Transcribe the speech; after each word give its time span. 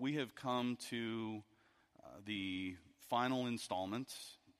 we 0.00 0.14
have 0.14 0.34
come 0.34 0.78
to 0.88 1.42
uh, 2.02 2.08
the 2.24 2.74
final 3.10 3.46
installment 3.46 4.14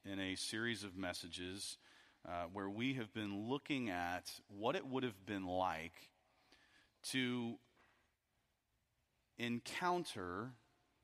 in 0.04 0.20
a 0.20 0.34
series 0.34 0.84
of 0.84 0.98
messages 0.98 1.78
uh, 2.28 2.42
where 2.52 2.68
we 2.68 2.92
have 2.92 3.10
been 3.14 3.48
looking 3.48 3.88
at 3.88 4.30
what 4.48 4.76
it 4.76 4.86
would 4.86 5.02
have 5.02 5.24
been 5.24 5.46
like 5.46 6.10
to 7.02 7.54
encounter 9.38 10.50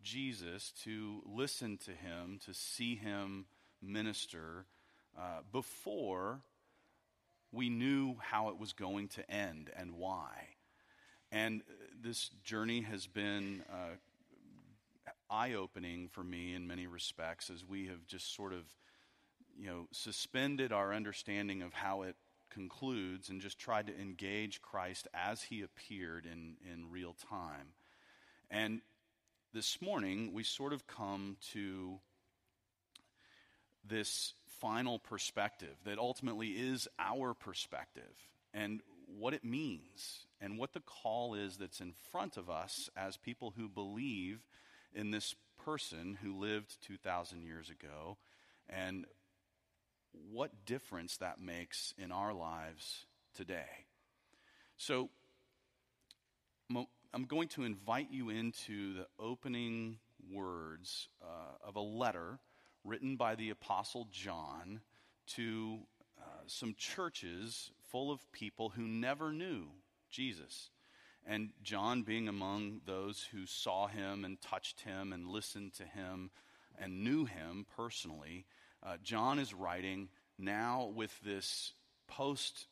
Jesus, 0.02 0.70
to 0.84 1.22
listen 1.24 1.78
to 1.86 1.92
him, 1.92 2.38
to 2.44 2.52
see 2.52 2.94
him 2.94 3.46
minister 3.80 4.66
uh, 5.18 5.38
before 5.50 6.40
we 7.52 7.70
knew 7.70 8.16
how 8.20 8.50
it 8.50 8.58
was 8.58 8.74
going 8.74 9.08
to 9.08 9.30
end 9.30 9.70
and 9.74 9.92
why. 9.94 10.48
And 11.32 11.62
this 11.98 12.28
journey 12.44 12.82
has 12.82 13.06
been 13.06 13.64
uh, 13.72 13.96
eye 15.30 15.54
opening 15.54 16.08
for 16.08 16.22
me 16.22 16.54
in 16.54 16.66
many 16.66 16.86
respects 16.86 17.50
as 17.50 17.64
we 17.64 17.86
have 17.86 18.06
just 18.06 18.34
sort 18.34 18.52
of, 18.52 18.64
you 19.58 19.66
know, 19.66 19.88
suspended 19.92 20.72
our 20.72 20.92
understanding 20.92 21.62
of 21.62 21.72
how 21.72 22.02
it 22.02 22.16
concludes 22.50 23.28
and 23.28 23.40
just 23.40 23.58
tried 23.58 23.86
to 23.86 24.00
engage 24.00 24.62
Christ 24.62 25.08
as 25.12 25.42
he 25.42 25.62
appeared 25.62 26.26
in, 26.26 26.56
in 26.72 26.90
real 26.90 27.14
time. 27.28 27.74
And 28.50 28.80
this 29.52 29.80
morning, 29.80 30.32
we 30.32 30.42
sort 30.42 30.72
of 30.72 30.86
come 30.86 31.36
to 31.52 31.98
this 33.84 34.34
final 34.60 34.98
perspective 34.98 35.74
that 35.84 35.98
ultimately 35.98 36.48
is 36.48 36.88
our 36.98 37.34
perspective 37.34 38.02
and 38.54 38.80
what 39.18 39.34
it 39.34 39.44
means 39.44 40.26
and 40.40 40.58
what 40.58 40.72
the 40.72 40.80
call 40.80 41.34
is 41.34 41.56
that's 41.56 41.80
in 41.80 41.92
front 42.10 42.36
of 42.36 42.50
us 42.50 42.90
as 42.96 43.16
people 43.16 43.52
who 43.56 43.68
believe 43.68 44.40
in 44.96 45.10
this 45.10 45.34
person 45.64 46.18
who 46.22 46.38
lived 46.38 46.76
2,000 46.86 47.42
years 47.42 47.70
ago 47.70 48.16
and 48.68 49.04
what 50.32 50.64
difference 50.64 51.18
that 51.18 51.40
makes 51.40 51.94
in 51.98 52.10
our 52.10 52.32
lives 52.32 53.06
today. 53.34 53.86
So, 54.76 55.10
I'm 57.14 57.24
going 57.24 57.48
to 57.48 57.64
invite 57.64 58.10
you 58.10 58.28
into 58.28 58.94
the 58.94 59.06
opening 59.18 59.98
words 60.30 61.08
uh, 61.22 61.66
of 61.66 61.76
a 61.76 61.80
letter 61.80 62.38
written 62.84 63.16
by 63.16 63.36
the 63.36 63.50
Apostle 63.50 64.06
John 64.10 64.80
to 65.34 65.78
uh, 66.20 66.24
some 66.46 66.74
churches 66.76 67.70
full 67.90 68.10
of 68.10 68.20
people 68.32 68.70
who 68.70 68.82
never 68.82 69.32
knew 69.32 69.68
Jesus. 70.10 70.70
And 71.28 71.50
John, 71.62 72.02
being 72.02 72.28
among 72.28 72.82
those 72.86 73.26
who 73.32 73.46
saw 73.46 73.88
him 73.88 74.24
and 74.24 74.40
touched 74.40 74.80
him 74.82 75.12
and 75.12 75.26
listened 75.26 75.74
to 75.74 75.84
him 75.84 76.30
and 76.78 77.02
knew 77.02 77.24
him 77.24 77.66
personally, 77.76 78.46
uh, 78.82 78.96
John 79.02 79.40
is 79.40 79.52
writing 79.52 80.08
now 80.38 80.92
with 80.94 81.18
this 81.24 81.72
post 82.06 82.66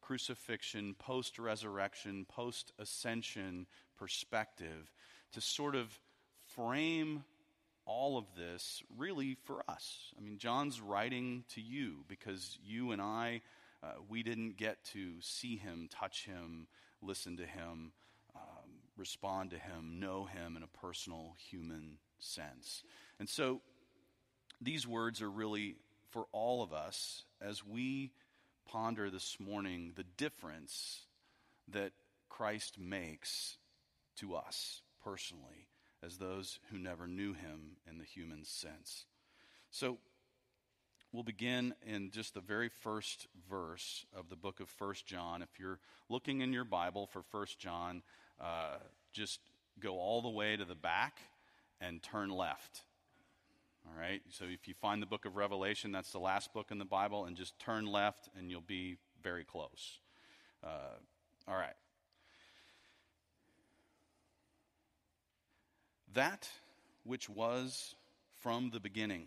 crucifixion, 0.00 0.94
post 0.98 1.38
resurrection, 1.38 2.26
post 2.28 2.72
ascension 2.78 3.66
perspective 3.96 4.92
to 5.32 5.40
sort 5.40 5.76
of 5.76 5.98
frame 6.54 7.24
all 7.86 8.18
of 8.18 8.24
this 8.36 8.82
really 8.96 9.36
for 9.44 9.62
us. 9.68 10.12
I 10.18 10.20
mean, 10.20 10.38
John's 10.38 10.80
writing 10.80 11.44
to 11.54 11.60
you 11.60 12.04
because 12.08 12.58
you 12.64 12.92
and 12.92 13.00
I, 13.00 13.42
uh, 13.82 13.92
we 14.08 14.22
didn't 14.22 14.56
get 14.56 14.82
to 14.92 15.12
see 15.20 15.56
him, 15.56 15.88
touch 15.90 16.24
him, 16.24 16.66
listen 17.04 17.36
to 17.36 17.46
him, 17.46 17.92
um, 18.34 18.70
respond 18.96 19.50
to 19.50 19.58
him, 19.58 19.98
know 20.00 20.24
him 20.24 20.56
in 20.56 20.62
a 20.62 20.66
personal 20.66 21.34
human 21.50 21.98
sense. 22.18 22.82
And 23.18 23.28
so 23.28 23.60
these 24.60 24.86
words 24.86 25.22
are 25.22 25.30
really 25.30 25.76
for 26.10 26.26
all 26.32 26.62
of 26.62 26.72
us 26.72 27.24
as 27.40 27.64
we 27.64 28.12
ponder 28.66 29.10
this 29.10 29.36
morning 29.38 29.92
the 29.96 30.04
difference 30.16 31.02
that 31.68 31.92
Christ 32.28 32.78
makes 32.78 33.58
to 34.16 34.34
us 34.34 34.82
personally 35.02 35.68
as 36.02 36.18
those 36.18 36.58
who 36.70 36.78
never 36.78 37.06
knew 37.06 37.32
him 37.32 37.76
in 37.88 37.98
the 37.98 38.04
human 38.04 38.44
sense. 38.44 39.06
So 39.70 39.98
we'll 41.14 41.22
begin 41.22 41.72
in 41.86 42.10
just 42.10 42.34
the 42.34 42.40
very 42.40 42.68
first 42.68 43.28
verse 43.48 44.04
of 44.16 44.28
the 44.28 44.36
book 44.36 44.58
of 44.58 44.68
First 44.68 45.06
John. 45.06 45.42
If 45.42 45.60
you're 45.60 45.78
looking 46.08 46.40
in 46.40 46.52
your 46.52 46.64
Bible 46.64 47.06
for 47.06 47.22
First 47.22 47.58
John, 47.58 48.02
uh, 48.40 48.78
just 49.12 49.38
go 49.78 49.98
all 49.98 50.22
the 50.22 50.28
way 50.28 50.56
to 50.56 50.64
the 50.64 50.74
back 50.74 51.18
and 51.80 52.02
turn 52.02 52.30
left. 52.30 52.82
All 53.86 53.98
right? 53.98 54.22
So 54.30 54.44
if 54.44 54.66
you 54.66 54.74
find 54.74 55.00
the 55.00 55.06
book 55.06 55.24
of 55.24 55.36
Revelation, 55.36 55.92
that's 55.92 56.10
the 56.10 56.18
last 56.18 56.52
book 56.52 56.72
in 56.72 56.78
the 56.78 56.84
Bible, 56.84 57.26
and 57.26 57.36
just 57.36 57.56
turn 57.60 57.86
left 57.86 58.28
and 58.36 58.50
you'll 58.50 58.60
be 58.60 58.96
very 59.22 59.44
close. 59.44 60.00
Uh, 60.64 60.98
all 61.46 61.56
right. 61.56 61.76
that 66.14 66.48
which 67.02 67.28
was 67.28 67.94
from 68.40 68.70
the 68.70 68.80
beginning, 68.80 69.26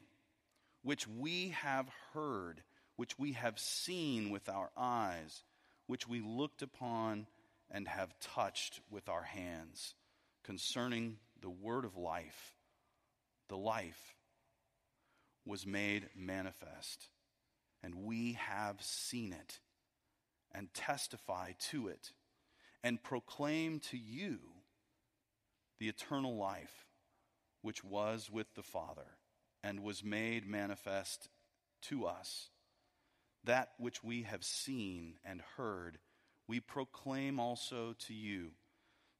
which 0.88 1.06
we 1.06 1.50
have 1.50 1.90
heard, 2.14 2.64
which 2.96 3.20
we 3.20 3.34
have 3.34 3.60
seen 3.60 4.30
with 4.30 4.48
our 4.48 4.70
eyes, 4.78 5.44
which 5.86 6.08
we 6.08 6.22
looked 6.22 6.62
upon 6.62 7.28
and 7.70 7.90
have 7.90 8.18
touched 8.22 8.80
with 8.90 9.10
our 9.10 9.24
hands, 9.24 9.96
concerning 10.46 11.18
the 11.42 11.50
word 11.50 11.84
of 11.84 11.98
life. 11.98 12.56
The 13.50 13.58
life 13.58 14.16
was 15.46 15.66
made 15.66 16.08
manifest, 16.16 17.10
and 17.84 18.06
we 18.06 18.38
have 18.40 18.82
seen 18.82 19.34
it, 19.34 19.60
and 20.54 20.74
testify 20.74 21.52
to 21.72 21.90
it, 21.90 22.14
and 22.82 23.04
proclaim 23.04 23.82
to 23.92 23.98
you 23.98 24.40
the 25.80 25.90
eternal 25.90 26.38
life 26.38 26.86
which 27.62 27.84
was 27.84 28.32
with 28.32 28.48
the 28.56 28.64
Father 28.64 29.17
and 29.64 29.84
was 29.84 30.04
made 30.04 30.48
manifest 30.48 31.30
to 31.84 32.06
us. 32.06 32.50
That 33.44 33.70
which 33.78 34.04
we 34.04 34.24
have 34.24 34.44
seen 34.44 35.16
and 35.24 35.42
heard, 35.56 36.00
we 36.48 36.60
proclaim 36.60 37.40
also 37.40 37.96
to 38.08 38.14
you, 38.14 38.52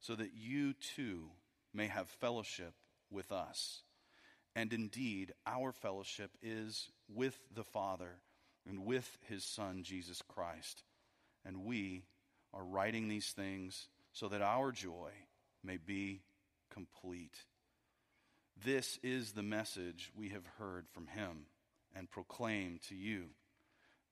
so 0.00 0.14
that 0.14 0.34
you 0.34 0.74
too 0.74 1.30
may 1.72 1.86
have 1.86 2.08
fellowship 2.08 2.74
with 3.10 3.32
us. 3.32 3.82
And 4.54 4.72
indeed, 4.72 5.32
our 5.46 5.72
fellowship 5.72 6.30
is 6.42 6.90
with 7.12 7.38
the 7.54 7.64
Father 7.64 8.16
and 8.68 8.84
with 8.84 9.18
his 9.28 9.44
Son, 9.44 9.82
Jesus 9.82 10.22
Christ. 10.26 10.82
And 11.44 11.64
we 11.64 12.04
are 12.52 12.64
writing 12.64 13.08
these 13.08 13.30
things 13.30 13.88
so 14.12 14.28
that 14.28 14.42
our 14.42 14.72
joy 14.72 15.10
may 15.62 15.76
be 15.76 16.22
complete. 16.70 17.44
This 18.64 18.98
is 19.04 19.32
the 19.32 19.42
message 19.42 20.10
we 20.16 20.30
have 20.30 20.46
heard 20.58 20.88
from 20.88 21.06
him 21.06 21.46
and 21.94 22.10
proclaim 22.10 22.80
to 22.88 22.96
you 22.96 23.26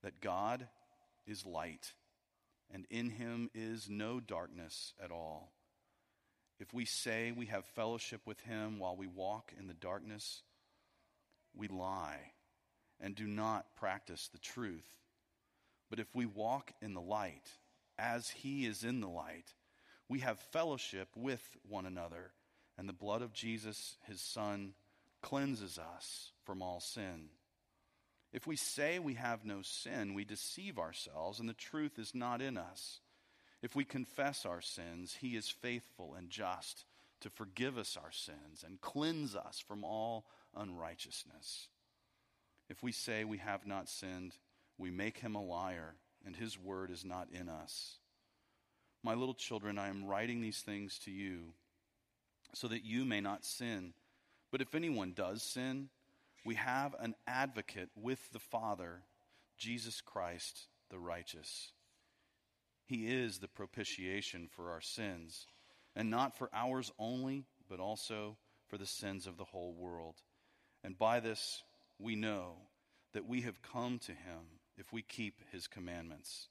that 0.03 0.21
God 0.21 0.69
is 1.25 1.45
light, 1.45 1.91
and 2.73 2.85
in 2.89 3.09
him 3.09 3.49
is 3.53 3.89
no 3.89 4.21
darkness 4.21 4.93
at 5.03 5.11
all. 5.11 5.51
If 6.59 6.73
we 6.73 6.85
say 6.85 7.33
we 7.33 7.47
have 7.47 7.65
fellowship 7.65 8.21
with 8.25 8.39
him 8.39 8.79
while 8.79 8.95
we 8.95 9.07
walk 9.07 9.51
in 9.59 9.67
the 9.67 9.73
darkness, 9.73 10.43
we 11.53 11.67
lie 11.67 12.31
and 13.01 13.15
do 13.15 13.27
not 13.27 13.75
practice 13.75 14.29
the 14.31 14.39
truth. 14.39 14.87
But 15.89 15.99
if 15.99 16.07
we 16.15 16.25
walk 16.25 16.71
in 16.81 16.93
the 16.93 17.01
light, 17.01 17.49
as 17.99 18.29
he 18.29 18.65
is 18.65 18.85
in 18.85 19.01
the 19.01 19.09
light, 19.09 19.53
we 20.07 20.19
have 20.19 20.39
fellowship 20.39 21.09
with 21.17 21.43
one 21.67 21.85
another 21.85 22.31
and 22.77 22.87
the 22.87 22.93
blood 22.93 23.21
of 23.21 23.33
Jesus, 23.33 23.97
his 24.07 24.21
Son, 24.21 24.73
cleanses 25.21 25.79
us 25.79 26.31
from 26.43 26.61
all 26.61 26.79
sin. 26.79 27.29
If 28.33 28.45
we 28.45 28.55
say 28.55 28.99
we 28.99 29.15
have 29.15 29.45
no 29.45 29.61
sin, 29.61 30.13
we 30.13 30.25
deceive 30.25 30.77
ourselves, 30.77 31.39
and 31.39 31.49
the 31.49 31.53
truth 31.53 31.97
is 31.97 32.13
not 32.13 32.41
in 32.41 32.57
us. 32.57 32.99
If 33.61 33.75
we 33.75 33.85
confess 33.85 34.45
our 34.45 34.61
sins, 34.61 35.17
he 35.19 35.35
is 35.35 35.49
faithful 35.49 36.13
and 36.15 36.29
just 36.29 36.85
to 37.21 37.29
forgive 37.29 37.77
us 37.77 37.97
our 38.01 38.11
sins 38.11 38.63
and 38.65 38.79
cleanse 38.79 39.35
us 39.35 39.63
from 39.67 39.83
all 39.83 40.25
unrighteousness. 40.55 41.67
If 42.69 42.83
we 42.83 42.91
say 42.91 43.23
we 43.23 43.39
have 43.39 43.65
not 43.65 43.89
sinned, 43.89 44.33
we 44.77 44.91
make 44.91 45.17
him 45.17 45.33
a 45.33 45.43
liar, 45.43 45.95
and 46.25 46.35
his 46.35 46.59
word 46.59 46.91
is 46.91 47.03
not 47.03 47.29
in 47.31 47.49
us. 47.49 47.97
My 49.03 49.15
little 49.15 49.33
children, 49.33 49.79
I 49.79 49.87
am 49.87 50.05
writing 50.05 50.41
these 50.41 50.61
things 50.61 50.99
to 50.99 51.11
you 51.11 51.53
so 52.53 52.67
that 52.67 52.83
you 52.83 53.05
may 53.05 53.21
not 53.21 53.45
sin. 53.45 53.93
But 54.51 54.61
if 54.61 54.75
anyone 54.75 55.13
does 55.13 55.43
sin, 55.43 55.89
we 56.45 56.55
have 56.55 56.95
an 56.99 57.15
advocate 57.27 57.89
with 57.95 58.31
the 58.31 58.39
Father, 58.39 59.01
Jesus 59.57 60.01
Christ 60.01 60.67
the 60.89 60.99
righteous. 60.99 61.71
He 62.85 63.07
is 63.07 63.39
the 63.39 63.49
propitiation 63.49 64.47
for 64.55 64.71
our 64.71 64.81
sins, 64.81 65.45
and 65.95 66.09
not 66.09 66.37
for 66.37 66.49
ours 66.53 66.91
only, 66.97 67.43
but 67.69 67.79
also 67.79 68.37
for 68.69 68.77
the 68.77 68.85
sins 68.85 69.27
of 69.27 69.37
the 69.37 69.43
whole 69.43 69.73
world. 69.73 70.15
And 70.83 70.97
by 70.97 71.19
this 71.19 71.63
we 71.99 72.15
know 72.15 72.53
that 73.13 73.27
we 73.27 73.41
have 73.41 73.61
come 73.61 73.99
to 73.99 74.11
him 74.11 74.59
if 74.77 74.93
we 74.93 75.01
keep 75.01 75.41
his 75.51 75.67
commandments. 75.67 76.47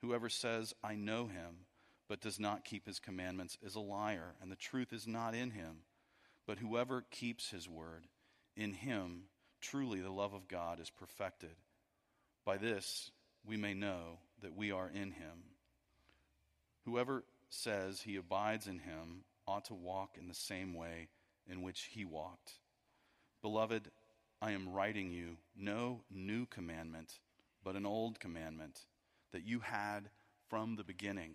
Whoever 0.00 0.28
says, 0.28 0.74
I 0.82 0.94
know 0.94 1.26
him, 1.26 1.66
but 2.08 2.20
does 2.20 2.38
not 2.38 2.64
keep 2.64 2.86
his 2.86 2.98
commandments 2.98 3.56
is 3.62 3.74
a 3.74 3.80
liar, 3.80 4.34
and 4.42 4.50
the 4.50 4.56
truth 4.56 4.92
is 4.92 5.06
not 5.06 5.34
in 5.34 5.50
him. 5.50 5.78
But 6.46 6.58
whoever 6.58 7.04
keeps 7.10 7.50
his 7.50 7.68
word, 7.68 8.06
in 8.56 8.72
him 8.74 9.24
truly 9.60 10.00
the 10.00 10.10
love 10.10 10.34
of 10.34 10.48
God 10.48 10.78
is 10.80 10.90
perfected. 10.90 11.56
By 12.44 12.58
this 12.58 13.10
we 13.46 13.56
may 13.56 13.74
know 13.74 14.18
that 14.42 14.54
we 14.54 14.70
are 14.70 14.88
in 14.88 15.12
him. 15.12 15.44
Whoever 16.84 17.24
says 17.48 18.02
he 18.02 18.16
abides 18.16 18.66
in 18.66 18.80
him 18.80 19.24
ought 19.46 19.64
to 19.66 19.74
walk 19.74 20.16
in 20.18 20.28
the 20.28 20.34
same 20.34 20.74
way 20.74 21.08
in 21.48 21.62
which 21.62 21.88
he 21.92 22.04
walked. 22.04 22.52
Beloved, 23.42 23.90
I 24.42 24.52
am 24.52 24.72
writing 24.72 25.10
you 25.10 25.38
no 25.56 26.02
new 26.10 26.46
commandment, 26.46 27.18
but 27.62 27.76
an 27.76 27.86
old 27.86 28.20
commandment 28.20 28.80
that 29.32 29.46
you 29.46 29.60
had 29.60 30.10
from 30.48 30.76
the 30.76 30.84
beginning. 30.84 31.34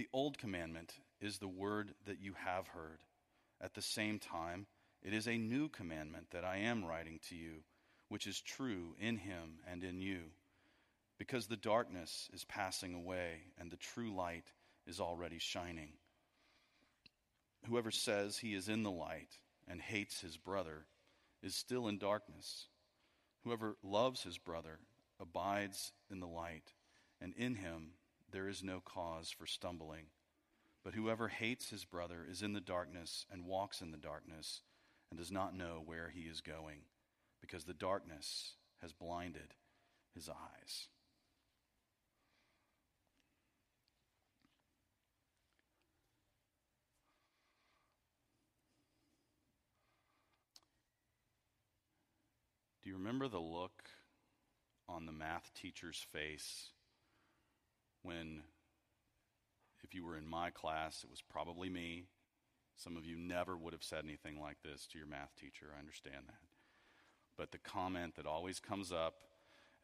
The 0.00 0.08
old 0.14 0.38
commandment 0.38 0.94
is 1.20 1.36
the 1.36 1.46
word 1.46 1.92
that 2.06 2.22
you 2.22 2.32
have 2.32 2.68
heard. 2.68 3.00
At 3.60 3.74
the 3.74 3.82
same 3.82 4.18
time, 4.18 4.64
it 5.02 5.12
is 5.12 5.28
a 5.28 5.36
new 5.36 5.68
commandment 5.68 6.30
that 6.30 6.42
I 6.42 6.56
am 6.56 6.86
writing 6.86 7.20
to 7.28 7.36
you, 7.36 7.64
which 8.08 8.26
is 8.26 8.40
true 8.40 8.96
in 8.98 9.18
him 9.18 9.58
and 9.70 9.84
in 9.84 10.00
you. 10.00 10.20
Because 11.18 11.48
the 11.48 11.56
darkness 11.58 12.30
is 12.32 12.46
passing 12.46 12.94
away 12.94 13.42
and 13.58 13.70
the 13.70 13.76
true 13.76 14.14
light 14.14 14.46
is 14.86 15.00
already 15.00 15.38
shining. 15.38 15.90
Whoever 17.68 17.90
says 17.90 18.38
he 18.38 18.54
is 18.54 18.70
in 18.70 18.84
the 18.84 18.90
light 18.90 19.36
and 19.68 19.82
hates 19.82 20.22
his 20.22 20.38
brother 20.38 20.86
is 21.42 21.54
still 21.54 21.88
in 21.88 21.98
darkness. 21.98 22.68
Whoever 23.44 23.76
loves 23.82 24.22
his 24.22 24.38
brother 24.38 24.78
abides 25.20 25.92
in 26.10 26.20
the 26.20 26.26
light, 26.26 26.72
and 27.20 27.34
in 27.34 27.56
him 27.56 27.90
there 28.32 28.48
is 28.48 28.62
no 28.62 28.80
cause 28.80 29.30
for 29.30 29.46
stumbling. 29.46 30.06
But 30.84 30.94
whoever 30.94 31.28
hates 31.28 31.70
his 31.70 31.84
brother 31.84 32.26
is 32.28 32.42
in 32.42 32.52
the 32.52 32.60
darkness 32.60 33.26
and 33.30 33.44
walks 33.44 33.82
in 33.82 33.90
the 33.90 33.98
darkness 33.98 34.62
and 35.10 35.18
does 35.18 35.30
not 35.30 35.56
know 35.56 35.82
where 35.84 36.08
he 36.08 36.22
is 36.22 36.40
going, 36.40 36.82
because 37.40 37.64
the 37.64 37.74
darkness 37.74 38.54
has 38.80 38.92
blinded 38.92 39.54
his 40.14 40.28
eyes. 40.28 40.88
Do 52.82 52.88
you 52.88 52.96
remember 52.96 53.28
the 53.28 53.38
look 53.38 53.90
on 54.88 55.04
the 55.04 55.12
math 55.12 55.50
teacher's 55.54 56.04
face 56.12 56.70
when, 58.02 58.42
if 59.82 59.94
you 59.94 60.04
were 60.04 60.16
in 60.16 60.26
my 60.26 60.50
class, 60.50 61.04
it 61.04 61.10
was 61.10 61.22
probably 61.22 61.68
me. 61.68 62.04
Some 62.76 62.96
of 62.96 63.04
you 63.04 63.16
never 63.16 63.56
would 63.56 63.72
have 63.72 63.82
said 63.82 64.04
anything 64.04 64.40
like 64.40 64.56
this 64.62 64.86
to 64.88 64.98
your 64.98 65.06
math 65.06 65.34
teacher. 65.38 65.66
I 65.74 65.78
understand 65.78 66.24
that. 66.26 66.40
But 67.36 67.52
the 67.52 67.58
comment 67.58 68.16
that 68.16 68.26
always 68.26 68.58
comes 68.58 68.92
up 68.92 69.14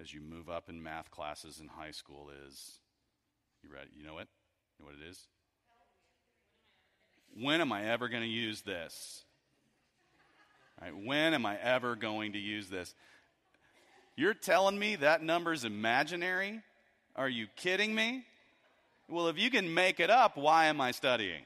as 0.01 0.13
you 0.13 0.21
move 0.21 0.49
up 0.49 0.69
in 0.69 0.83
math 0.83 1.11
classes 1.11 1.59
in 1.61 1.69
high 1.69 1.91
school 1.91 2.31
is 2.47 2.81
you 3.63 3.75
ready? 3.75 3.91
You 3.97 4.05
know 4.05 4.15
what? 4.15 4.29
You 4.79 4.85
know 4.85 4.93
what 4.93 5.03
it 5.03 5.11
is? 5.11 5.27
When 7.43 7.61
am 7.61 7.73
I 7.73 7.85
ever 7.85 8.09
going 8.09 8.23
to 8.23 8.29
use 8.29 8.63
this? 8.63 9.25
Right, 10.81 10.93
when 10.95 11.33
am 11.33 11.47
I 11.47 11.57
ever 11.57 11.97
going 11.97 12.33
to 12.33 12.39
use 12.39 12.69
this? 12.69 12.95
You're 14.15 14.35
telling 14.35 14.79
me 14.79 14.97
that 14.97 15.23
number's 15.23 15.65
imaginary? 15.65 16.61
Are 17.17 17.29
you 17.31 17.47
kidding 17.57 17.95
me? 17.95 18.25
Well, 19.09 19.29
if 19.29 19.39
you 19.39 19.51
can 19.51 19.73
make 19.73 20.01
it 20.01 20.11
up, 20.11 20.37
why 20.37 20.67
am 20.67 20.83
I 20.83 20.91
studying? 20.91 21.45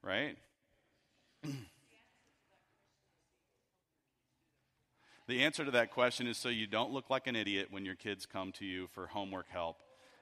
Right? 0.00 0.36
the 5.26 5.42
answer 5.42 5.64
to 5.64 5.72
that 5.72 5.90
question 5.90 6.28
is 6.28 6.36
so 6.36 6.48
you 6.48 6.68
don't 6.68 6.92
look 6.92 7.10
like 7.10 7.26
an 7.26 7.34
idiot 7.34 7.66
when 7.70 7.84
your 7.84 7.96
kids 7.96 8.26
come 8.26 8.52
to 8.52 8.64
you 8.64 8.86
for 8.94 9.08
homework 9.08 9.48
help. 9.48 9.78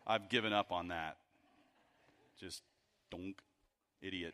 I've 0.07 0.31
given 0.31 0.55
up 0.55 0.73
on 0.73 0.89
that. 0.89 1.19
Just 2.41 2.63
donk, 3.11 3.43
idiot. 4.01 4.33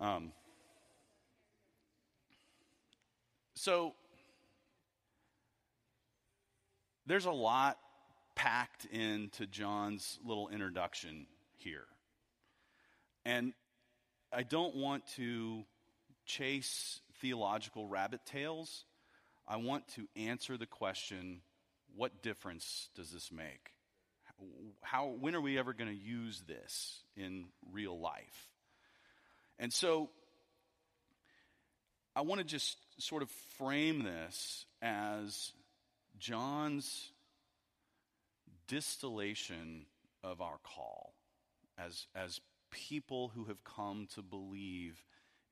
Um, 0.00 0.32
so 3.54 3.94
there's 7.06 7.26
a 7.26 7.32
lot 7.32 7.78
packed 8.34 8.84
into 8.86 9.46
John's 9.46 10.18
little 10.24 10.48
introduction 10.48 11.26
here. 11.56 11.86
And 13.24 13.54
I 14.32 14.42
don't 14.42 14.76
want 14.76 15.06
to 15.16 15.64
chase 16.26 17.00
theological 17.20 17.86
rabbit 17.86 18.20
tails. 18.26 18.84
I 19.48 19.56
want 19.56 19.86
to 19.94 20.06
answer 20.16 20.56
the 20.56 20.66
question 20.66 21.40
what 21.94 22.22
difference 22.22 22.88
does 22.94 23.10
this 23.10 23.32
make? 23.32 23.70
How, 24.82 25.06
when 25.06 25.34
are 25.34 25.40
we 25.40 25.58
ever 25.58 25.72
going 25.72 25.88
to 25.88 25.96
use 25.96 26.42
this 26.46 27.02
in 27.16 27.46
real 27.72 27.98
life? 27.98 28.48
And 29.58 29.72
so 29.72 30.10
I 32.14 32.20
want 32.20 32.40
to 32.40 32.46
just 32.46 32.76
sort 32.98 33.22
of 33.22 33.30
frame 33.58 34.02
this 34.02 34.66
as 34.82 35.52
John's 36.18 37.12
distillation 38.68 39.86
of 40.22 40.40
our 40.40 40.58
call 40.62 41.14
as, 41.78 42.06
as 42.14 42.40
people 42.70 43.32
who 43.34 43.44
have 43.44 43.62
come 43.64 44.08
to 44.14 44.22
believe 44.22 45.04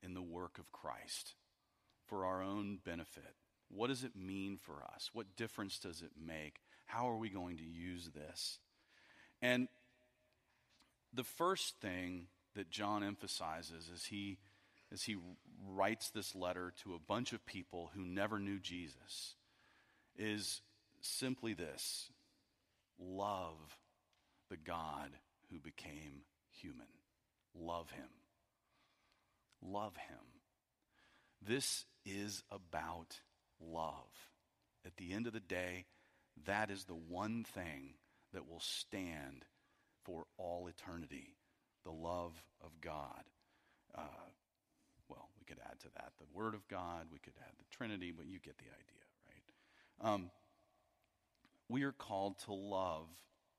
in 0.03 0.15
the 0.15 0.23
work 0.23 0.59
of 0.59 0.73
Christ 0.73 1.35
for 2.07 2.25
our 2.25 2.43
own 2.43 2.79
benefit. 2.85 3.35
What 3.69 3.89
does 3.89 4.05
it 4.05 4.17
mean 4.17 4.57
for 4.57 4.85
us? 4.95 5.11
What 5.13 5.37
difference 5.37 5.79
does 5.79 6.03
it 6.03 6.13
make? 6.23 6.61
How 6.87 7.09
are 7.09 7.17
we 7.17 7.31
going 7.31 7.57
to 7.59 7.65
use 7.65 8.11
this? 8.15 8.59
And 9.41 9.69
the 11.13 11.25
first 11.25 11.81
thing 11.81 12.27
that 12.55 12.71
John 12.71 13.03
emphasizes 13.03 13.91
as 13.93 14.05
he, 14.07 14.39
as 14.93 15.03
he 15.03 15.17
writes 15.67 16.11
this 16.11 16.35
letter 16.35 16.73
to 16.83 16.95
a 16.95 16.99
bunch 16.99 17.33
of 17.33 17.47
people 17.47 17.91
who 17.95 18.05
never 18.05 18.39
knew 18.39 18.59
Jesus 18.59 19.35
is 20.17 20.63
simply 21.01 21.55
this 21.55 22.11
love 22.99 23.79
the 24.51 24.57
God 24.57 25.11
who 25.51 25.59
became 25.59 26.23
human. 26.51 26.87
Love 27.55 27.91
him. 27.91 28.09
Love 29.63 29.97
him. 29.97 30.19
This 31.47 31.85
is 32.05 32.43
about 32.51 33.21
love. 33.61 34.31
At 34.87 34.97
the 34.97 35.13
end 35.13 35.27
of 35.27 35.33
the 35.33 35.41
day, 35.41 35.87
that 36.47 36.71
is 36.71 36.85
the 36.85 36.95
one 36.95 37.45
thing 37.45 37.95
that 38.33 38.49
will 38.49 38.61
stand 38.61 39.45
for 40.05 40.25
all 40.37 40.67
eternity 40.67 41.37
the 41.85 41.91
love 41.91 42.33
of 42.63 42.81
God. 42.81 43.25
Uh, 43.95 44.01
well, 45.09 45.29
we 45.39 45.45
could 45.45 45.63
add 45.65 45.79
to 45.81 45.89
that 45.97 46.13
the 46.19 46.27
Word 46.33 46.55
of 46.55 46.67
God, 46.69 47.07
we 47.13 47.19
could 47.19 47.35
add 47.39 47.53
the 47.59 47.77
Trinity, 47.77 48.11
but 48.11 48.27
you 48.27 48.39
get 48.39 48.57
the 48.57 48.65
idea? 48.65 49.04
Um, 50.01 50.31
we 51.69 51.85
are 51.85 51.93
called 51.93 52.39
to 52.41 52.53
love 52.53 53.09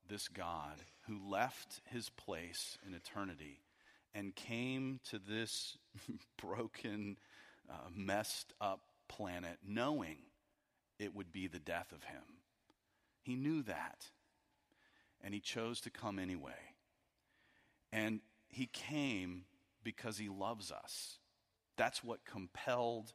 this 0.08 0.28
God 0.28 0.76
who 1.08 1.30
left 1.30 1.82
his 1.86 2.10
place 2.10 2.78
in 2.86 2.94
eternity 2.94 3.62
and 4.14 4.36
came 4.36 5.00
to 5.10 5.20
this 5.20 5.78
broken, 6.42 7.18
uh, 7.70 7.90
messed 7.94 8.54
up 8.62 8.82
planet 9.08 9.58
knowing 9.66 10.18
it 11.00 11.16
would 11.16 11.32
be 11.32 11.48
the 11.48 11.60
death 11.60 11.92
of 11.92 12.04
him. 12.04 12.24
He 13.22 13.36
knew 13.36 13.64
that, 13.64 14.06
and 15.24 15.34
he 15.34 15.40
chose 15.40 15.82
to 15.82 15.90
come 15.90 16.20
anyway. 16.20 16.52
And 17.92 18.22
he 18.48 18.68
came 18.68 19.46
because 19.84 20.18
he 20.18 20.30
loves 20.30 20.72
us. 20.72 21.18
That's 21.78 22.04
what 22.04 22.26
compelled 22.26 23.14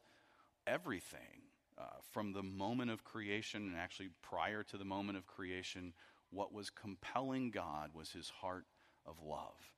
everything 0.66 1.49
uh, 1.80 1.84
from 2.12 2.32
the 2.32 2.42
moment 2.42 2.90
of 2.90 3.04
creation 3.04 3.62
and 3.62 3.76
actually 3.76 4.10
prior 4.22 4.62
to 4.64 4.76
the 4.76 4.84
moment 4.84 5.16
of 5.16 5.26
creation. 5.26 5.94
What 6.30 6.52
was 6.52 6.70
compelling 6.70 7.50
God 7.50 7.90
was 7.94 8.10
his 8.10 8.28
heart 8.28 8.66
of 9.06 9.16
love. 9.24 9.72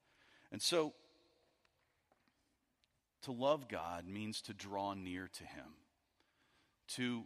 And 0.51 0.61
so, 0.61 0.95
to 3.23 3.33
love 3.33 3.69
God 3.69 4.07
means 4.07 4.43
to 4.43 4.53
draw 4.53 4.95
near 4.95 5.29
to 5.29 5.45
him, 5.45 5.73
to 6.97 7.25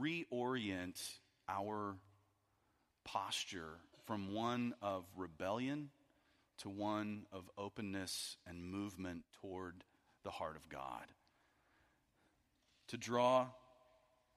reorient 0.00 1.00
our 1.48 1.96
posture 3.04 3.78
from 4.06 4.32
one 4.32 4.74
of 4.80 5.04
rebellion 5.16 5.90
to 6.58 6.68
one 6.68 7.26
of 7.32 7.50
openness 7.58 8.36
and 8.46 8.64
movement 8.64 9.24
toward 9.40 9.84
the 10.22 10.30
heart 10.30 10.56
of 10.56 10.68
God. 10.68 11.04
To 12.88 12.96
draw 12.96 13.48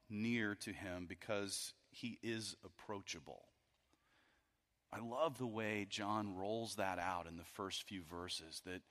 near 0.10 0.56
to 0.56 0.72
Him 0.72 1.06
because 1.08 1.74
He 1.90 2.20
is 2.22 2.56
approachable. 2.64 3.44
I 4.92 5.00
love 5.00 5.38
the 5.38 5.48
way 5.48 5.86
John 5.90 6.36
rolls 6.36 6.76
that 6.76 7.00
out 7.00 7.28
in 7.28 7.38
the 7.38 7.44
first 7.44 7.84
few 7.84 8.04
verses 8.04 8.62
that 8.66 8.82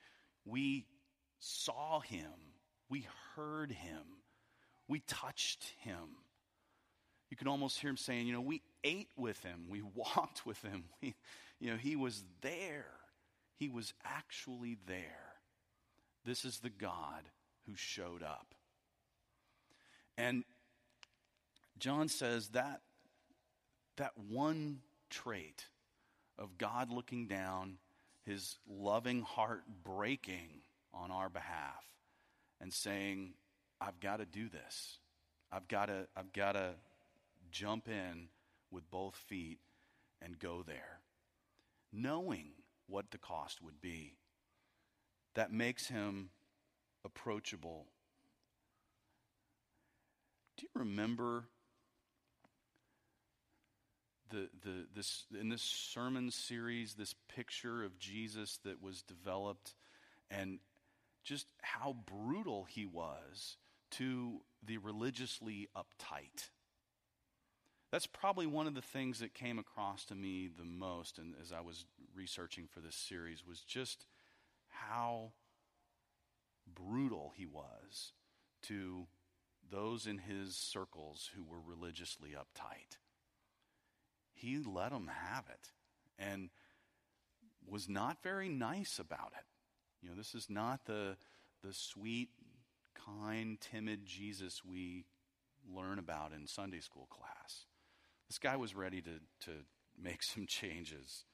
we 0.45 0.85
saw 1.39 1.99
Him, 1.99 2.31
we 2.89 3.07
heard 3.35 3.71
Him, 3.71 4.03
we 4.87 4.99
touched 4.99 5.65
Him. 5.81 6.17
You 7.29 7.37
can 7.37 7.47
almost 7.47 7.79
hear 7.79 7.89
Him 7.89 7.97
saying, 7.97 8.27
you 8.27 8.33
know, 8.33 8.41
we 8.41 8.61
ate 8.83 9.09
with 9.17 9.41
Him, 9.43 9.65
we 9.69 9.81
walked 9.95 10.45
with 10.45 10.61
Him, 10.61 10.85
we, 11.01 11.15
you 11.59 11.71
know, 11.71 11.77
He 11.77 11.95
was 11.95 12.23
there. 12.41 12.85
He 13.57 13.69
was 13.69 13.93
actually 14.05 14.77
there. 14.85 15.33
This 16.25 16.45
is 16.45 16.59
the 16.59 16.69
God 16.69 17.23
who 17.65 17.75
showed 17.75 18.21
up. 18.21 18.53
And 20.17 20.43
John 21.79 22.07
says 22.07 22.49
that 22.49 22.81
that 23.97 24.13
one 24.17 24.79
trait 25.09 25.65
of 26.37 26.57
God 26.57 26.91
looking 26.91 27.27
down, 27.27 27.77
his 28.25 28.57
loving 28.69 29.21
heart 29.21 29.63
breaking 29.83 30.61
on 30.93 31.11
our 31.11 31.29
behalf 31.29 31.83
and 32.61 32.71
saying, 32.71 33.33
I've 33.81 33.99
got 33.99 34.17
to 34.17 34.25
do 34.25 34.49
this. 34.49 34.99
I've 35.51 35.67
got 35.67 35.87
to 35.87 36.07
I've 36.15 36.33
got 36.33 36.53
to 36.53 36.71
jump 37.51 37.87
in 37.87 38.27
with 38.71 38.89
both 38.91 39.15
feet 39.15 39.59
and 40.21 40.37
go 40.37 40.63
there. 40.65 40.99
Knowing 41.93 42.49
what 42.87 43.11
the 43.11 43.17
cost 43.17 43.61
would 43.61 43.81
be. 43.81 44.15
That 45.35 45.51
makes 45.51 45.87
him 45.87 46.29
approachable. 47.05 47.85
Do 50.57 50.65
you 50.65 50.81
remember 50.81 51.45
the, 54.29 54.49
the, 54.63 54.87
this, 54.95 55.25
in 55.39 55.49
this 55.49 55.61
sermon 55.61 56.31
series, 56.31 56.93
this 56.93 57.15
picture 57.35 57.83
of 57.83 57.97
Jesus 57.99 58.59
that 58.63 58.81
was 58.81 59.01
developed 59.01 59.75
and 60.29 60.59
just 61.23 61.47
how 61.61 61.95
brutal 62.05 62.65
he 62.69 62.85
was 62.85 63.57
to 63.91 64.41
the 64.65 64.77
religiously 64.77 65.67
uptight? 65.75 66.49
That's 67.91 68.07
probably 68.07 68.47
one 68.47 68.67
of 68.67 68.75
the 68.75 68.81
things 68.81 69.19
that 69.19 69.33
came 69.33 69.59
across 69.59 70.05
to 70.05 70.15
me 70.15 70.49
the 70.55 70.65
most 70.65 71.17
and 71.17 71.33
as 71.41 71.51
I 71.51 71.61
was 71.61 71.85
researching 72.15 72.67
for 72.69 72.81
this 72.81 72.95
series 72.95 73.45
was 73.47 73.61
just 73.61 74.05
how 74.67 75.31
brutal 76.73 77.33
he 77.35 77.45
was 77.45 78.11
to 78.63 79.07
those 79.69 80.07
in 80.07 80.17
his 80.17 80.55
circles 80.55 81.29
who 81.35 81.43
were 81.43 81.59
religiously 81.59 82.31
uptight. 82.31 82.97
He 84.37 84.59
let 84.59 84.91
them 84.91 85.09
have 85.31 85.45
it 85.49 85.71
and 86.19 86.49
was 87.67 87.89
not 87.89 88.23
very 88.23 88.49
nice 88.49 88.99
about 88.99 89.33
it. 89.37 89.45
You 90.01 90.09
know, 90.09 90.15
this 90.15 90.35
is 90.35 90.47
not 90.49 90.85
the, 90.85 91.17
the 91.63 91.73
sweet, 91.73 92.29
kind, 93.05 93.59
timid 93.59 94.05
Jesus 94.05 94.63
we 94.63 95.05
learn 95.73 95.99
about 95.99 96.31
in 96.33 96.47
Sunday 96.47 96.79
school 96.79 97.07
class. 97.09 97.65
This 98.29 98.37
guy 98.37 98.55
was 98.55 98.75
ready 98.75 99.01
to, 99.01 99.19
to 99.45 99.51
make 100.01 100.23
some 100.23 100.45
changes. 100.47 101.25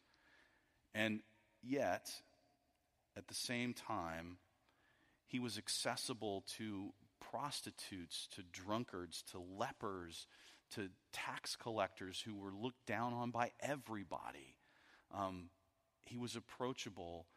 And 0.94 1.22
yet, 1.62 2.10
at 3.18 3.28
the 3.28 3.34
same 3.34 3.74
time, 3.74 4.38
he 5.28 5.40
was 5.40 5.58
accessible 5.58 6.44
to 6.58 6.94
prostitutes, 7.32 8.28
to 8.36 8.44
drunkards, 8.44 9.24
to 9.32 9.40
lepers, 9.40 10.28
to 10.76 10.90
tax 11.12 11.56
collectors 11.56 12.22
who 12.26 12.36
were 12.36 12.52
looked 12.54 12.86
down 12.86 13.14
on 13.14 13.32
by 13.32 13.52
everybody. 13.60 14.56
Um, 15.14 15.50
he 16.02 16.18
was 16.18 16.36
approachable, 16.36 17.28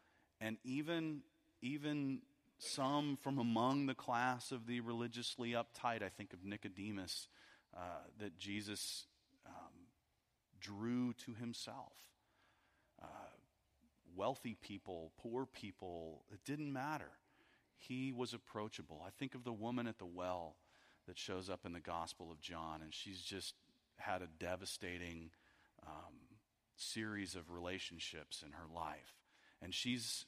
and 0.40 0.56
even 0.64 1.22
even 1.62 2.20
some 2.58 3.16
from 3.22 3.38
among 3.38 3.86
the 3.86 3.94
class 3.94 4.52
of 4.52 4.66
the 4.66 4.80
religiously 4.80 5.52
uptight. 5.52 6.02
I 6.02 6.08
think 6.08 6.32
of 6.32 6.44
Nicodemus, 6.44 7.28
uh, 7.76 7.80
that 8.18 8.38
Jesus 8.38 9.06
drew 10.66 11.12
to 11.12 11.34
himself. 11.34 11.92
Uh, 13.00 13.06
wealthy 14.14 14.56
people, 14.60 15.12
poor 15.18 15.46
people, 15.46 16.24
it 16.32 16.40
didn't 16.44 16.72
matter. 16.72 17.10
He 17.76 18.12
was 18.12 18.32
approachable. 18.32 19.04
I 19.06 19.10
think 19.10 19.34
of 19.34 19.44
the 19.44 19.52
woman 19.52 19.86
at 19.86 19.98
the 19.98 20.06
well 20.06 20.56
that 21.06 21.18
shows 21.18 21.48
up 21.48 21.60
in 21.64 21.72
the 21.72 21.80
Gospel 21.80 22.30
of 22.30 22.40
John, 22.40 22.80
and 22.82 22.92
she's 22.92 23.20
just 23.20 23.54
had 23.96 24.22
a 24.22 24.28
devastating 24.38 25.30
um, 25.86 26.14
series 26.76 27.34
of 27.34 27.50
relationships 27.50 28.42
in 28.44 28.52
her 28.52 28.66
life. 28.74 29.14
And 29.62 29.74
she's 29.74 30.26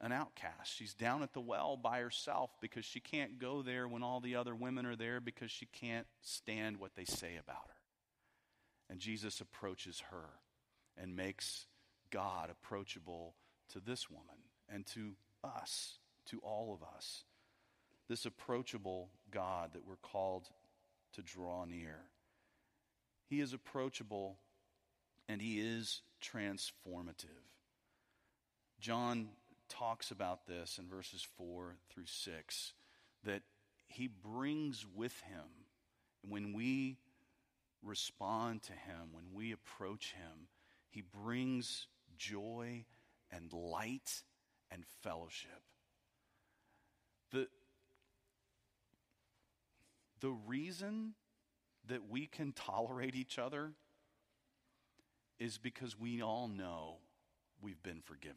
an 0.00 0.12
outcast. 0.12 0.74
She's 0.74 0.94
down 0.94 1.22
at 1.22 1.32
the 1.32 1.40
well 1.40 1.76
by 1.76 2.00
herself 2.00 2.50
because 2.60 2.84
she 2.84 3.00
can't 3.00 3.38
go 3.38 3.62
there 3.62 3.88
when 3.88 4.02
all 4.02 4.20
the 4.20 4.36
other 4.36 4.54
women 4.54 4.84
are 4.84 4.96
there 4.96 5.20
because 5.20 5.50
she 5.50 5.66
can't 5.66 6.06
stand 6.20 6.78
what 6.78 6.94
they 6.94 7.04
say 7.04 7.36
about 7.36 7.68
her. 7.68 7.74
And 8.90 9.00
Jesus 9.00 9.40
approaches 9.40 10.02
her 10.10 10.26
and 10.96 11.16
makes 11.16 11.66
God 12.10 12.50
approachable 12.50 13.34
to 13.72 13.80
this 13.80 14.10
woman 14.10 14.36
and 14.68 14.86
to 14.88 15.12
us, 15.42 15.98
to 16.26 16.38
all 16.40 16.72
of 16.74 16.86
us. 16.96 17.24
This 18.08 18.26
approachable 18.26 19.10
God 19.30 19.72
that 19.72 19.86
we're 19.86 19.96
called 19.96 20.48
to 21.14 21.22
draw 21.22 21.64
near. 21.64 21.96
He 23.28 23.40
is 23.40 23.52
approachable 23.52 24.38
and 25.28 25.42
he 25.42 25.60
is 25.60 26.02
transformative. 26.22 27.42
John 28.80 29.28
talks 29.68 30.10
about 30.10 30.46
this 30.46 30.78
in 30.78 30.88
verses 30.88 31.26
4 31.36 31.76
through 31.90 32.06
6 32.06 32.72
that 33.24 33.42
he 33.88 34.06
brings 34.06 34.86
with 34.94 35.18
him 35.22 35.66
when 36.22 36.52
we 36.52 36.98
respond 37.86 38.62
to 38.64 38.72
Him, 38.72 39.12
when 39.12 39.32
we 39.32 39.52
approach 39.52 40.12
Him, 40.12 40.48
He 40.90 41.02
brings 41.02 41.86
joy 42.18 42.84
and 43.30 43.52
light 43.52 44.22
and 44.70 44.84
fellowship. 45.02 45.62
The, 47.32 47.48
the 50.20 50.30
reason 50.30 51.14
that 51.88 52.08
we 52.08 52.26
can 52.26 52.52
tolerate 52.52 53.14
each 53.14 53.38
other 53.38 53.72
is 55.38 55.58
because 55.58 55.98
we 55.98 56.22
all 56.22 56.48
know 56.48 56.96
we've 57.60 57.82
been 57.82 58.00
forgiven 58.00 58.36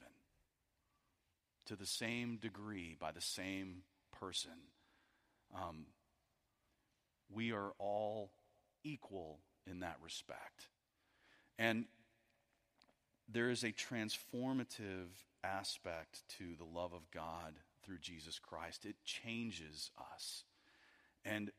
to 1.65 1.75
the 1.75 1.85
same 1.85 2.37
degree 2.37 2.95
by 2.99 3.11
the 3.11 3.21
same 3.21 3.83
person. 4.19 4.51
Um, 5.55 5.85
we 7.33 7.51
are 7.51 7.71
all 7.77 8.31
equal 8.83 9.39
in 9.69 9.79
that 9.81 9.97
respect. 10.03 10.67
And 11.57 11.85
there 13.31 13.49
is 13.49 13.63
a 13.63 13.71
transformative 13.71 15.09
aspect 15.43 16.23
to 16.37 16.55
the 16.57 16.63
love 16.63 16.93
of 16.93 17.09
God 17.11 17.53
through 17.83 17.99
Jesus 17.99 18.39
Christ. 18.39 18.85
It 18.85 18.95
changes 19.05 19.91
us. 20.13 20.43
And 21.23 21.51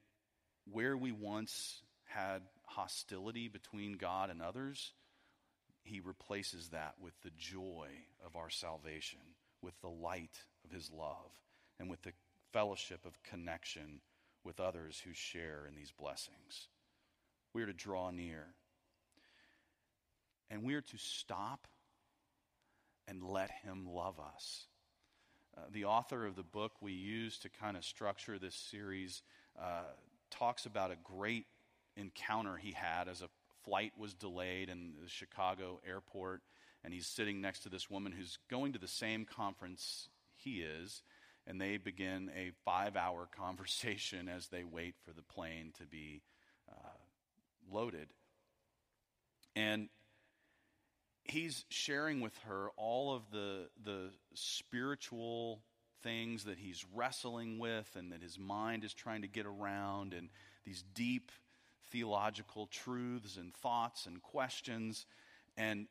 where 0.72 0.96
we 0.96 1.12
once 1.12 1.82
had 2.04 2.42
hostility 2.64 3.48
between 3.48 3.92
God 3.92 4.30
and 4.30 4.42
others, 4.42 4.92
he 5.82 6.00
replaces 6.00 6.68
that 6.68 6.94
with 7.00 7.14
the 7.22 7.30
joy 7.36 7.88
of 8.24 8.36
our 8.36 8.50
salvation, 8.50 9.20
with 9.62 9.78
the 9.80 9.88
light 9.88 10.38
of 10.64 10.70
his 10.70 10.90
love, 10.90 11.30
and 11.78 11.88
with 11.88 12.02
the 12.02 12.12
fellowship 12.52 13.04
of 13.06 13.22
connection 13.22 14.00
with 14.44 14.60
others 14.60 15.00
who 15.04 15.12
share 15.12 15.66
in 15.68 15.74
these 15.74 15.92
blessings. 15.92 16.68
We 17.52 17.62
are 17.62 17.66
to 17.66 17.72
draw 17.72 18.10
near. 18.10 18.46
And 20.50 20.62
we 20.62 20.74
are 20.74 20.80
to 20.80 20.98
stop 20.98 21.66
and 23.06 23.22
let 23.22 23.50
Him 23.62 23.86
love 23.86 24.18
us. 24.18 24.66
Uh, 25.56 25.62
the 25.72 25.84
author 25.84 26.26
of 26.26 26.36
the 26.36 26.42
book 26.42 26.72
we 26.80 26.92
use 26.92 27.38
to 27.40 27.48
kind 27.48 27.76
of 27.76 27.84
structure 27.84 28.38
this 28.38 28.54
series 28.54 29.22
uh, 29.60 29.82
talks 30.30 30.66
about 30.66 30.90
a 30.90 30.96
great 31.02 31.46
encounter 31.96 32.56
he 32.56 32.72
had 32.72 33.08
as 33.08 33.22
a 33.22 33.28
flight 33.64 33.92
was 33.98 34.14
delayed 34.14 34.68
in 34.68 34.94
the 35.02 35.08
Chicago 35.08 35.80
airport, 35.86 36.42
and 36.82 36.94
he's 36.94 37.06
sitting 37.06 37.40
next 37.40 37.60
to 37.60 37.68
this 37.68 37.90
woman 37.90 38.12
who's 38.12 38.38
going 38.50 38.72
to 38.72 38.78
the 38.78 38.88
same 38.88 39.24
conference 39.24 40.08
he 40.36 40.60
is, 40.62 41.02
and 41.46 41.60
they 41.60 41.76
begin 41.76 42.30
a 42.36 42.52
five 42.64 42.96
hour 42.96 43.28
conversation 43.36 44.28
as 44.28 44.48
they 44.48 44.64
wait 44.64 44.94
for 45.04 45.12
the 45.12 45.22
plane 45.22 45.72
to 45.78 45.86
be 45.86 46.22
uh, 46.70 46.98
loaded. 47.70 48.08
And 49.56 49.88
he's 51.24 51.64
sharing 51.68 52.20
with 52.20 52.36
her 52.46 52.68
all 52.76 53.14
of 53.14 53.22
the, 53.30 53.68
the 53.84 54.10
spiritual 54.34 55.60
things 56.02 56.44
that 56.44 56.58
he's 56.58 56.84
wrestling 56.94 57.58
with 57.58 57.88
and 57.96 58.12
that 58.12 58.22
his 58.22 58.38
mind 58.38 58.84
is 58.84 58.94
trying 58.94 59.22
to 59.22 59.28
get 59.28 59.46
around, 59.46 60.14
and 60.14 60.28
these 60.64 60.84
deep 60.94 61.30
theological 61.90 62.66
truths 62.66 63.36
and 63.36 63.54
thoughts 63.54 64.06
and 64.06 64.22
questions. 64.22 65.06
And 65.56 65.86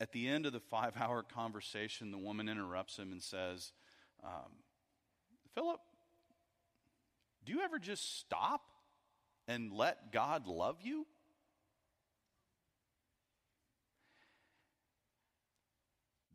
at 0.00 0.12
the 0.12 0.28
end 0.28 0.46
of 0.46 0.52
the 0.52 0.60
five 0.60 0.94
hour 0.98 1.22
conversation, 1.22 2.10
the 2.10 2.18
woman 2.18 2.48
interrupts 2.48 2.96
him 2.96 3.12
and 3.12 3.22
says, 3.22 3.72
um, 4.24 4.52
Philip, 5.54 5.80
do 7.44 7.52
you 7.52 7.60
ever 7.62 7.78
just 7.78 8.18
stop 8.18 8.62
and 9.48 9.72
let 9.72 10.12
God 10.12 10.46
love 10.46 10.76
you? 10.82 11.06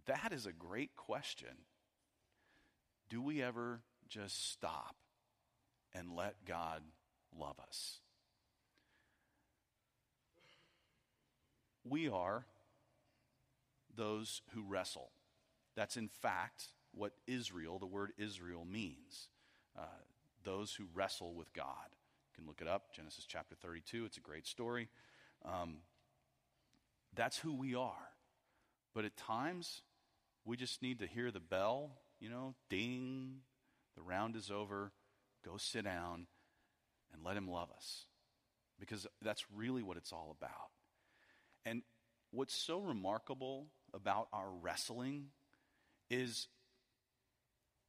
That 0.06 0.34
is 0.34 0.46
a 0.46 0.52
great 0.52 0.96
question. 0.96 1.56
Do 3.10 3.22
we 3.22 3.42
ever 3.42 3.82
just 4.10 4.52
stop 4.52 4.96
and 5.94 6.16
let 6.16 6.46
God 6.46 6.82
love 7.38 7.60
us? 7.60 8.00
We 11.88 12.10
are 12.10 12.46
those 13.96 14.42
who 14.54 14.64
wrestle. 14.68 15.12
That's 15.76 15.98
in 15.98 16.08
fact 16.08 16.66
what 16.94 17.14
Israel, 17.28 17.78
the 17.80 17.86
word 17.86 18.14
Israel, 18.18 18.66
means. 18.66 19.30
Uh, 19.78 19.84
those 20.44 20.74
who 20.74 20.86
wrestle 20.94 21.34
with 21.34 21.54
God. 21.54 21.66
You 21.90 22.42
can 22.42 22.48
look 22.48 22.62
it 22.62 22.68
up, 22.68 22.94
Genesis 22.94 23.26
chapter 23.28 23.56
32. 23.56 24.06
It's 24.06 24.18
a 24.18 24.22
great 24.22 24.48
story. 24.48 24.90
Um, 25.44 25.78
that's 27.14 27.38
who 27.38 27.54
we 27.54 27.76
are. 27.76 28.10
But 28.94 29.06
at 29.06 29.18
times, 29.18 29.82
we 30.46 30.56
just 30.56 30.82
need 30.82 31.00
to 31.00 31.08
hear 31.08 31.32
the 31.32 31.40
bell, 31.40 31.92
you 32.26 32.32
know, 32.32 32.56
ding, 32.72 33.36
the 33.96 34.02
round 34.02 34.36
is 34.36 34.50
over, 34.50 34.92
go 35.46 35.58
sit 35.58 35.86
down, 35.86 36.26
and 37.14 37.24
let 37.24 37.38
Him 37.38 37.48
love 37.48 37.70
us. 37.70 38.06
Because 38.80 39.06
that's 39.22 39.46
really 39.54 39.84
what 39.84 39.96
it's 39.96 40.12
all 40.12 40.36
about. 40.36 40.72
And 41.68 41.84
what's 42.32 42.56
so 42.56 42.80
remarkable 42.80 43.68
about 43.94 44.28
our 44.34 44.50
wrestling 44.50 45.28
is 46.10 46.48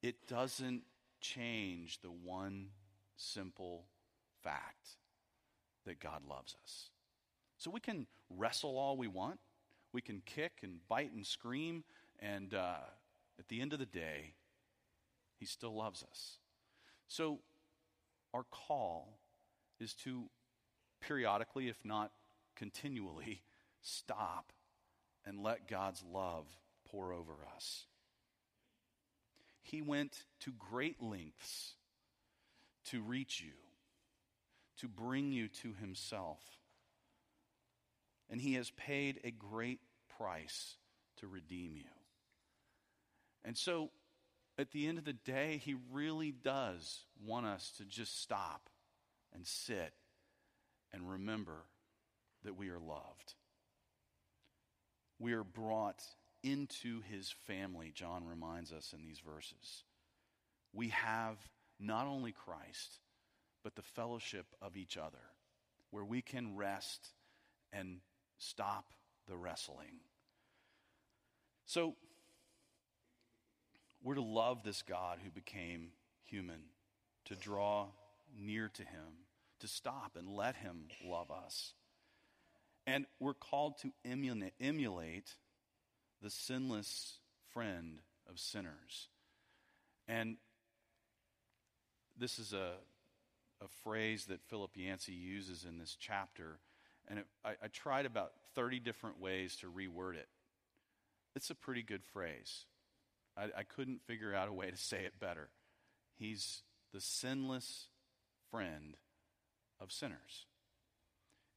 it 0.02 0.28
doesn't 0.28 0.82
change 1.22 2.02
the 2.02 2.10
one 2.10 2.68
simple 3.16 3.86
fact 4.42 4.98
that 5.86 5.98
God 5.98 6.20
loves 6.28 6.54
us. 6.62 6.90
So 7.56 7.70
we 7.70 7.80
can 7.80 8.06
wrestle 8.28 8.76
all 8.76 8.98
we 8.98 9.08
want, 9.08 9.40
we 9.94 10.02
can 10.02 10.20
kick 10.26 10.58
and 10.62 10.80
bite 10.90 11.12
and 11.14 11.26
scream, 11.26 11.84
and 12.20 12.52
uh, 12.52 12.76
at 13.38 13.48
the 13.48 13.60
end 13.60 13.72
of 13.72 13.78
the 13.78 13.86
day, 13.86 14.34
He 15.38 15.46
still 15.46 15.74
loves 15.74 16.02
us. 16.02 16.38
So 17.08 17.40
our 18.34 18.44
call 18.44 19.18
is 19.78 19.94
to 20.04 20.24
periodically, 21.00 21.68
if 21.68 21.84
not 21.84 22.10
continually, 22.56 23.42
stop 23.82 24.52
and 25.24 25.42
let 25.42 25.68
God's 25.68 26.02
love 26.12 26.46
pour 26.90 27.12
over 27.12 27.34
us. 27.54 27.84
He 29.62 29.82
went 29.82 30.24
to 30.40 30.52
great 30.52 31.02
lengths 31.02 31.74
to 32.86 33.02
reach 33.02 33.40
you, 33.40 33.52
to 34.78 34.88
bring 34.88 35.32
you 35.32 35.48
to 35.48 35.74
Himself. 35.80 36.38
And 38.30 38.40
He 38.40 38.54
has 38.54 38.70
paid 38.70 39.20
a 39.24 39.30
great 39.30 39.80
price 40.16 40.76
to 41.18 41.26
redeem 41.26 41.76
you. 41.76 41.95
And 43.46 43.56
so, 43.56 43.90
at 44.58 44.72
the 44.72 44.86
end 44.86 44.98
of 44.98 45.04
the 45.04 45.14
day, 45.14 45.62
He 45.64 45.76
really 45.92 46.32
does 46.32 47.04
want 47.24 47.46
us 47.46 47.72
to 47.78 47.84
just 47.84 48.20
stop 48.20 48.68
and 49.32 49.46
sit 49.46 49.94
and 50.92 51.10
remember 51.10 51.64
that 52.44 52.56
we 52.56 52.68
are 52.70 52.78
loved. 52.78 53.34
We 55.18 55.32
are 55.32 55.44
brought 55.44 56.02
into 56.42 57.00
his 57.02 57.34
family, 57.46 57.92
John 57.94 58.24
reminds 58.26 58.72
us 58.72 58.94
in 58.96 59.04
these 59.04 59.18
verses. 59.18 59.84
We 60.72 60.90
have 60.90 61.36
not 61.80 62.06
only 62.06 62.32
Christ, 62.32 63.00
but 63.64 63.74
the 63.74 63.82
fellowship 63.82 64.46
of 64.62 64.76
each 64.76 64.96
other, 64.96 65.18
where 65.90 66.04
we 66.04 66.22
can 66.22 66.56
rest 66.56 67.08
and 67.72 67.98
stop 68.38 68.92
the 69.26 69.36
wrestling. 69.36 70.00
So, 71.64 71.96
we're 74.02 74.14
to 74.14 74.22
love 74.22 74.62
this 74.62 74.82
God 74.82 75.18
who 75.22 75.30
became 75.30 75.88
human, 76.24 76.60
to 77.26 77.34
draw 77.34 77.86
near 78.38 78.68
to 78.74 78.82
him, 78.82 79.24
to 79.60 79.68
stop 79.68 80.16
and 80.16 80.28
let 80.28 80.56
him 80.56 80.84
love 81.04 81.30
us. 81.30 81.74
And 82.86 83.06
we're 83.18 83.34
called 83.34 83.78
to 83.78 83.90
emulate 84.60 85.34
the 86.22 86.30
sinless 86.30 87.18
friend 87.52 88.00
of 88.28 88.38
sinners. 88.38 89.08
And 90.06 90.36
this 92.16 92.38
is 92.38 92.52
a, 92.52 92.72
a 93.60 93.68
phrase 93.82 94.26
that 94.26 94.40
Philip 94.48 94.70
Yancey 94.74 95.12
uses 95.12 95.64
in 95.64 95.78
this 95.78 95.96
chapter. 95.98 96.58
And 97.08 97.20
it, 97.20 97.26
I, 97.44 97.50
I 97.62 97.68
tried 97.68 98.06
about 98.06 98.32
30 98.54 98.78
different 98.80 99.20
ways 99.20 99.56
to 99.56 99.66
reword 99.66 100.14
it. 100.14 100.28
It's 101.34 101.50
a 101.50 101.54
pretty 101.54 101.82
good 101.82 102.04
phrase. 102.04 102.64
I, 103.36 103.44
I 103.58 103.62
couldn't 103.62 104.02
figure 104.06 104.34
out 104.34 104.48
a 104.48 104.52
way 104.52 104.70
to 104.70 104.76
say 104.76 105.04
it 105.04 105.20
better. 105.20 105.50
He's 106.16 106.62
the 106.92 107.00
sinless 107.00 107.88
friend 108.50 108.96
of 109.80 109.92
sinners. 109.92 110.46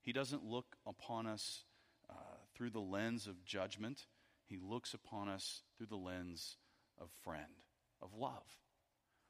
He 0.02 0.12
doesn't 0.12 0.44
look 0.44 0.76
upon 0.86 1.28
us 1.28 1.64
uh, 2.10 2.14
through 2.56 2.72
the 2.72 2.80
lens 2.80 3.28
of 3.28 3.44
judgment. 3.46 4.08
He 4.46 4.58
looks 4.58 4.94
upon 4.94 5.30
us 5.30 5.62
through 5.78 5.88
the 5.88 5.96
lens 5.96 6.58
of 7.00 7.10
friend, 7.24 7.64
of 8.02 8.14
love, 8.14 8.58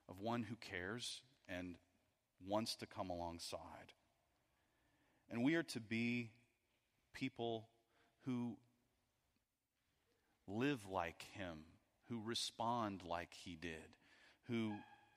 of 0.07 0.19
one 0.19 0.43
who 0.43 0.55
cares 0.55 1.21
and 1.47 1.75
wants 2.47 2.75
to 2.77 2.85
come 2.85 3.09
alongside. 3.09 3.93
And 5.29 5.43
we 5.43 5.55
are 5.55 5.63
to 5.63 5.79
be 5.79 6.31
people 7.13 7.67
who 8.25 8.57
live 10.47 10.79
like 10.89 11.23
him, 11.33 11.59
who 12.09 12.21
respond 12.23 13.01
like 13.07 13.33
he 13.33 13.55
did, 13.55 13.95
who 14.47 14.73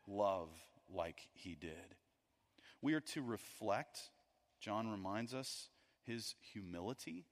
love 0.06 0.48
like 0.94 1.20
he 1.32 1.54
did. 1.54 1.96
We 2.80 2.94
are 2.94 3.00
to 3.00 3.22
reflect, 3.22 3.98
John 4.60 4.88
reminds 4.88 5.34
us, 5.34 5.68
his 6.04 6.34
humility 6.52 7.26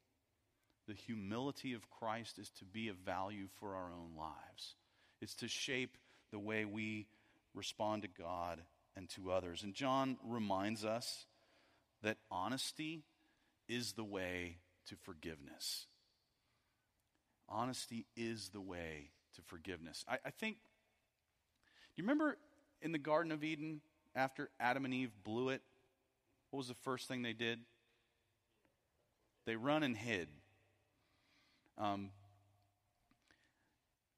the 0.90 0.96
humility 0.96 1.74
of 1.74 1.88
Christ 1.88 2.40
is 2.40 2.50
to 2.58 2.64
be 2.64 2.88
of 2.88 2.96
value 2.96 3.46
for 3.60 3.76
our 3.76 3.92
own 3.92 4.16
lives. 4.18 4.74
It's 5.20 5.36
to 5.36 5.46
shape 5.46 5.96
the 6.32 6.38
way 6.40 6.64
we 6.64 7.06
respond 7.54 8.02
to 8.02 8.08
God 8.08 8.60
and 8.96 9.08
to 9.10 9.30
others. 9.30 9.62
And 9.62 9.72
John 9.72 10.16
reminds 10.24 10.84
us 10.84 11.26
that 12.02 12.16
honesty 12.28 13.04
is 13.68 13.92
the 13.92 14.02
way 14.02 14.56
to 14.88 14.96
forgiveness. 14.96 15.86
Honesty 17.48 18.06
is 18.16 18.48
the 18.48 18.60
way 18.60 19.10
to 19.36 19.42
forgiveness. 19.42 20.04
I, 20.08 20.18
I 20.24 20.30
think, 20.30 20.56
you 21.96 22.04
remember 22.04 22.36
in 22.82 22.92
the 22.92 22.98
Garden 22.98 23.32
of 23.32 23.44
Eden 23.44 23.80
after 24.14 24.50
Adam 24.58 24.84
and 24.84 24.94
Eve 24.94 25.12
blew 25.24 25.50
it? 25.50 25.62
What 26.50 26.58
was 26.58 26.68
the 26.68 26.74
first 26.74 27.08
thing 27.08 27.22
they 27.22 27.32
did? 27.32 27.60
They 29.46 29.56
run 29.56 29.82
and 29.82 29.96
hid. 29.96 30.28
Um, 31.78 32.10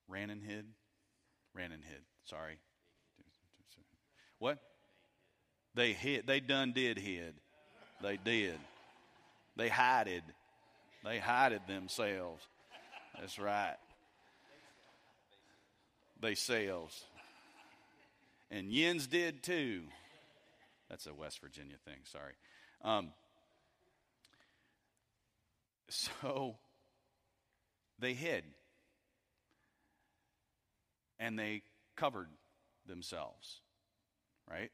ran 0.09 0.31
and 0.31 0.42
hid. 0.42 0.66
Ran 1.55 1.72
and 1.72 1.83
hid. 1.85 2.03
Sorry. 2.25 2.59
What? 4.38 4.59
They 5.75 5.92
hid. 5.92 6.27
They 6.27 6.40
done 6.40 6.72
did 6.72 6.98
hid. 6.98 7.35
They 8.03 8.16
did. 8.16 8.59
They 9.57 9.68
hided. 9.68 10.22
They 11.05 11.18
hided 11.18 11.62
themselves. 11.68 12.42
That's 13.18 13.38
right. 13.38 13.77
They 16.22 16.37
selves. 16.37 17.04
And 18.48 18.70
yins 18.70 19.08
did 19.08 19.42
too. 19.42 19.82
That's 20.88 21.06
a 21.06 21.14
West 21.14 21.40
Virginia 21.40 21.74
thing. 21.85 21.96
Sorry. 22.04 22.35
Um, 22.82 23.08
so 25.88 26.56
they 27.98 28.14
hid 28.14 28.44
and 31.18 31.37
they 31.37 31.62
covered 31.96 32.28
themselves, 32.87 33.61
right? 34.48 34.70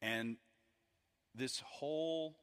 And 0.00 0.36
this 1.34 1.62
whole 1.66 2.36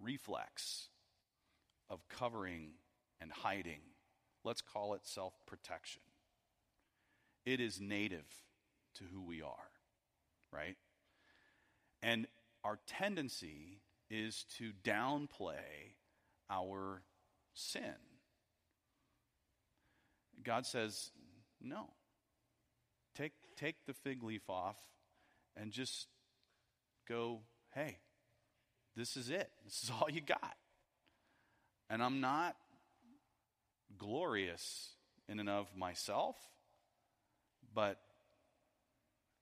reflex 0.00 0.88
of 1.88 2.00
covering 2.08 2.70
and 3.20 3.30
hiding. 3.30 3.80
Let's 4.44 4.62
call 4.62 4.94
it 4.94 5.00
self 5.04 5.34
protection. 5.46 6.02
It 7.44 7.60
is 7.60 7.80
native 7.80 8.26
to 8.96 9.04
who 9.04 9.22
we 9.22 9.42
are, 9.42 9.70
right? 10.52 10.76
And 12.02 12.26
our 12.64 12.78
tendency 12.86 13.80
is 14.10 14.44
to 14.58 14.72
downplay 14.84 15.94
our 16.50 17.02
sin. 17.54 17.94
God 20.42 20.66
says, 20.66 21.10
no. 21.60 21.90
Take, 23.16 23.32
take 23.56 23.86
the 23.86 23.92
fig 23.94 24.22
leaf 24.22 24.48
off 24.48 24.76
and 25.56 25.70
just 25.70 26.08
go, 27.08 27.40
hey, 27.74 27.98
this 28.96 29.16
is 29.16 29.30
it. 29.30 29.50
This 29.64 29.82
is 29.82 29.90
all 29.90 30.08
you 30.10 30.20
got. 30.20 30.56
And 31.88 32.02
I'm 32.02 32.20
not 32.20 32.56
glorious 33.98 34.90
in 35.28 35.40
and 35.40 35.48
of 35.48 35.66
myself, 35.76 36.36
but 37.74 37.98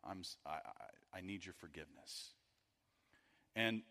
I'm, 0.05 0.23
I, 0.47 0.51
I, 0.51 1.19
I 1.19 1.21
need 1.21 1.45
your 1.45 1.55
forgiveness. 1.55 2.33
And 3.57 3.83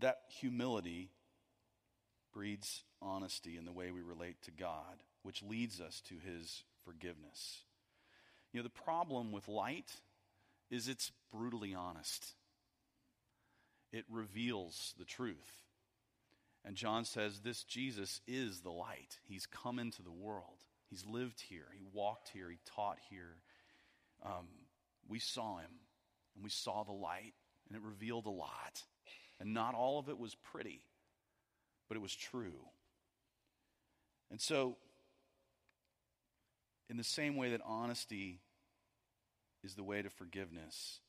that 0.00 0.18
humility 0.40 1.10
breeds 2.32 2.84
honesty 3.02 3.56
in 3.56 3.64
the 3.64 3.72
way 3.72 3.90
we 3.90 4.00
relate 4.00 4.40
to 4.42 4.50
God, 4.50 5.02
which 5.22 5.42
leads 5.42 5.80
us 5.80 6.00
to 6.08 6.14
his 6.14 6.62
forgiveness. 6.84 7.62
You 8.52 8.60
know, 8.60 8.64
the 8.64 8.82
problem 8.84 9.32
with 9.32 9.48
light 9.48 9.90
is 10.70 10.88
it's 10.88 11.10
brutally 11.32 11.74
honest, 11.74 12.34
it 13.92 14.04
reveals 14.10 14.94
the 14.98 15.04
truth. 15.04 15.67
And 16.68 16.76
John 16.76 17.06
says, 17.06 17.40
This 17.40 17.64
Jesus 17.64 18.20
is 18.28 18.60
the 18.60 18.70
light. 18.70 19.20
He's 19.26 19.46
come 19.46 19.78
into 19.78 20.02
the 20.02 20.12
world. 20.12 20.66
He's 20.90 21.06
lived 21.06 21.40
here. 21.40 21.64
He 21.74 21.82
walked 21.94 22.28
here. 22.28 22.50
He 22.50 22.58
taught 22.66 22.98
here. 23.08 23.38
Um, 24.22 24.48
we 25.08 25.18
saw 25.18 25.56
him, 25.56 25.70
and 26.34 26.44
we 26.44 26.50
saw 26.50 26.84
the 26.84 26.92
light, 26.92 27.32
and 27.66 27.78
it 27.78 27.82
revealed 27.82 28.26
a 28.26 28.30
lot. 28.30 28.82
And 29.40 29.54
not 29.54 29.74
all 29.74 29.98
of 29.98 30.10
it 30.10 30.18
was 30.18 30.34
pretty, 30.34 30.82
but 31.88 31.96
it 31.96 32.00
was 32.00 32.14
true. 32.14 32.60
And 34.30 34.38
so, 34.38 34.76
in 36.90 36.98
the 36.98 37.04
same 37.04 37.36
way 37.36 37.52
that 37.52 37.62
honesty 37.64 38.40
is 39.64 39.74
the 39.74 39.84
way 39.84 40.02
to 40.02 40.10
forgiveness, 40.10 41.00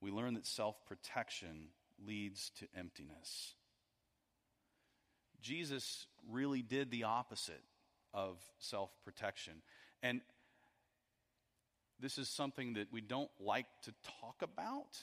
we 0.00 0.12
learn 0.12 0.34
that 0.34 0.46
self 0.46 0.76
protection 0.86 1.70
leads 2.06 2.52
to 2.60 2.68
emptiness. 2.78 3.54
Jesus 5.40 6.06
really 6.30 6.62
did 6.62 6.90
the 6.90 7.04
opposite 7.04 7.62
of 8.12 8.36
self 8.58 8.90
protection. 9.04 9.54
And 10.02 10.20
this 12.00 12.18
is 12.18 12.28
something 12.28 12.74
that 12.74 12.92
we 12.92 13.00
don't 13.00 13.30
like 13.40 13.66
to 13.84 13.94
talk 14.20 14.42
about, 14.42 14.96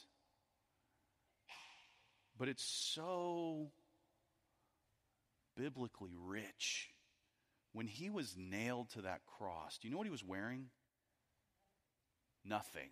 but 2.37 2.47
it's 2.47 2.63
so 2.63 3.71
biblically 5.57 6.13
rich. 6.25 6.89
When 7.73 7.87
he 7.87 8.09
was 8.09 8.35
nailed 8.37 8.89
to 8.91 9.01
that 9.01 9.25
cross, 9.25 9.77
do 9.77 9.87
you 9.87 9.91
know 9.91 9.97
what 9.97 10.07
he 10.07 10.11
was 10.11 10.23
wearing? 10.23 10.67
Nothing. 12.45 12.89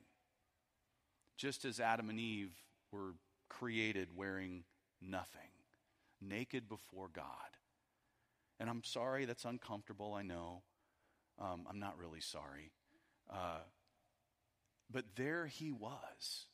Just 1.38 1.64
as 1.64 1.80
Adam 1.80 2.10
and 2.10 2.20
Eve 2.20 2.52
were 2.92 3.14
created 3.50 4.10
wearing 4.16 4.64
nothing, 5.02 5.50
naked 6.28 6.68
before 6.70 7.10
God. 7.14 7.26
And 8.60 8.70
I'm 8.70 8.84
sorry, 8.84 9.26
that's 9.26 9.46
uncomfortable, 9.46 10.14
I 10.14 10.22
know. 10.22 10.64
Um, 11.40 11.66
I'm 11.70 11.80
not 11.80 11.98
really 11.98 12.22
sorry. 12.22 12.72
Uh, 13.32 13.60
but 14.92 15.06
there 15.16 15.48
he 15.48 15.72
was, 15.72 16.46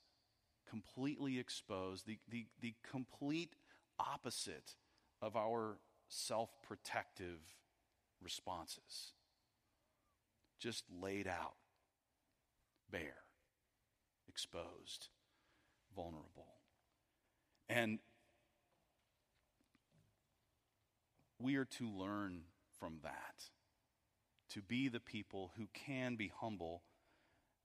completely 0.70 1.40
exposed, 1.40 2.06
the, 2.08 2.18
the, 2.30 2.46
the 2.62 2.74
complete 2.90 3.54
opposite 4.00 4.76
of 5.22 5.36
our 5.36 5.78
self 6.08 6.50
protective 6.64 7.40
responses. 8.22 9.14
Just 10.60 10.84
laid 11.02 11.28
out, 11.28 11.56
bare, 12.92 13.24
exposed, 14.28 15.10
vulnerable. 15.96 16.56
And 17.70 18.00
we 21.40 21.56
are 21.56 21.66
to 21.66 21.90
learn 21.90 22.42
from 22.80 23.00
that, 23.04 23.44
to 24.52 24.62
be 24.62 24.88
the 24.88 25.00
people 25.00 25.52
who 25.58 25.68
can 25.74 26.16
be 26.16 26.32
humble 26.40 26.84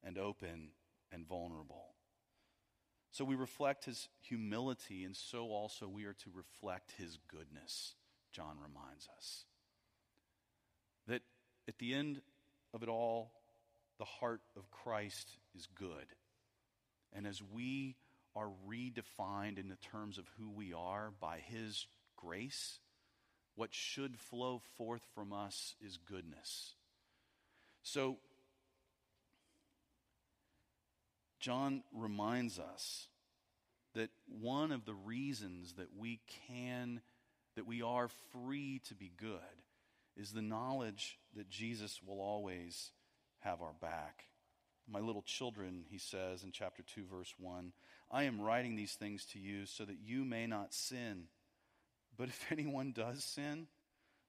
and 0.03 0.19
open 0.19 0.69
and 1.13 1.27
vulnerable. 1.27 1.95
So 3.11 3.25
we 3.25 3.37
reflect 3.37 3.85
his 3.85 4.09
humility, 4.23 5.05
and 5.05 5.17
so 5.17 5.47
also 5.51 5.89
we 5.89 6.05
are 6.05 6.15
to 6.15 6.31
reflect 6.35 6.93
his 6.99 7.19
goodness, 7.29 7.95
John 8.33 8.57
reminds 8.57 9.09
us. 9.17 9.45
That 11.07 11.23
at 11.69 11.79
the 11.79 11.95
end 11.95 12.21
of 12.73 12.83
it 12.83 12.89
all, 12.89 13.31
the 13.99 14.05
heart 14.05 14.41
of 14.57 14.71
Christ 14.71 15.29
is 15.55 15.69
good. 15.79 16.07
And 17.13 17.27
as 17.27 17.41
we 17.41 17.95
are 18.35 18.51
redefined 18.69 19.59
in 19.59 19.69
the 19.69 19.79
terms 19.93 20.19
of 20.19 20.25
who 20.37 20.51
we 20.51 20.73
are 20.73 21.13
by 21.21 21.39
his 21.39 21.87
grace, 22.17 22.81
what 23.57 23.73
should 23.73 24.19
flow 24.19 24.61
forth 24.77 25.03
from 25.15 25.33
us 25.33 25.75
is 25.81 25.97
goodness. 25.97 26.75
So, 27.83 28.19
John 31.39 31.83
reminds 31.93 32.59
us 32.59 33.09
that 33.95 34.11
one 34.27 34.73
of 34.73 34.87
the 34.87 34.95
reasons 34.95 35.75
that 35.75 35.97
we 35.97 36.21
can, 36.49 37.01
that 37.55 37.67
we 37.67 37.83
are 37.83 38.09
free 38.33 38.81
to 38.89 38.95
be 38.95 39.13
good, 39.17 39.39
is 40.17 40.33
the 40.33 40.43
knowledge 40.43 41.19
that 41.37 41.51
Jesus 41.51 42.01
will 42.07 42.21
always 42.21 42.91
have 43.41 43.61
our 43.63 43.75
back. 43.81 44.25
My 44.89 45.01
little 45.01 45.23
children, 45.23 45.85
he 45.91 45.99
says 45.99 46.45
in 46.45 46.53
chapter 46.53 46.83
2, 46.83 47.05
verse 47.11 47.35
1, 47.39 47.73
I 48.11 48.25
am 48.25 48.41
writing 48.41 48.77
these 48.77 48.95
things 48.95 49.25
to 49.33 49.39
you 49.39 49.67
so 49.67 49.85
that 49.85 49.99
you 50.05 50.25
may 50.25 50.47
not 50.47 50.75
sin. 50.75 51.25
But 52.17 52.29
if 52.29 52.47
anyone 52.51 52.93
does 52.93 53.25
sin, 53.25 53.67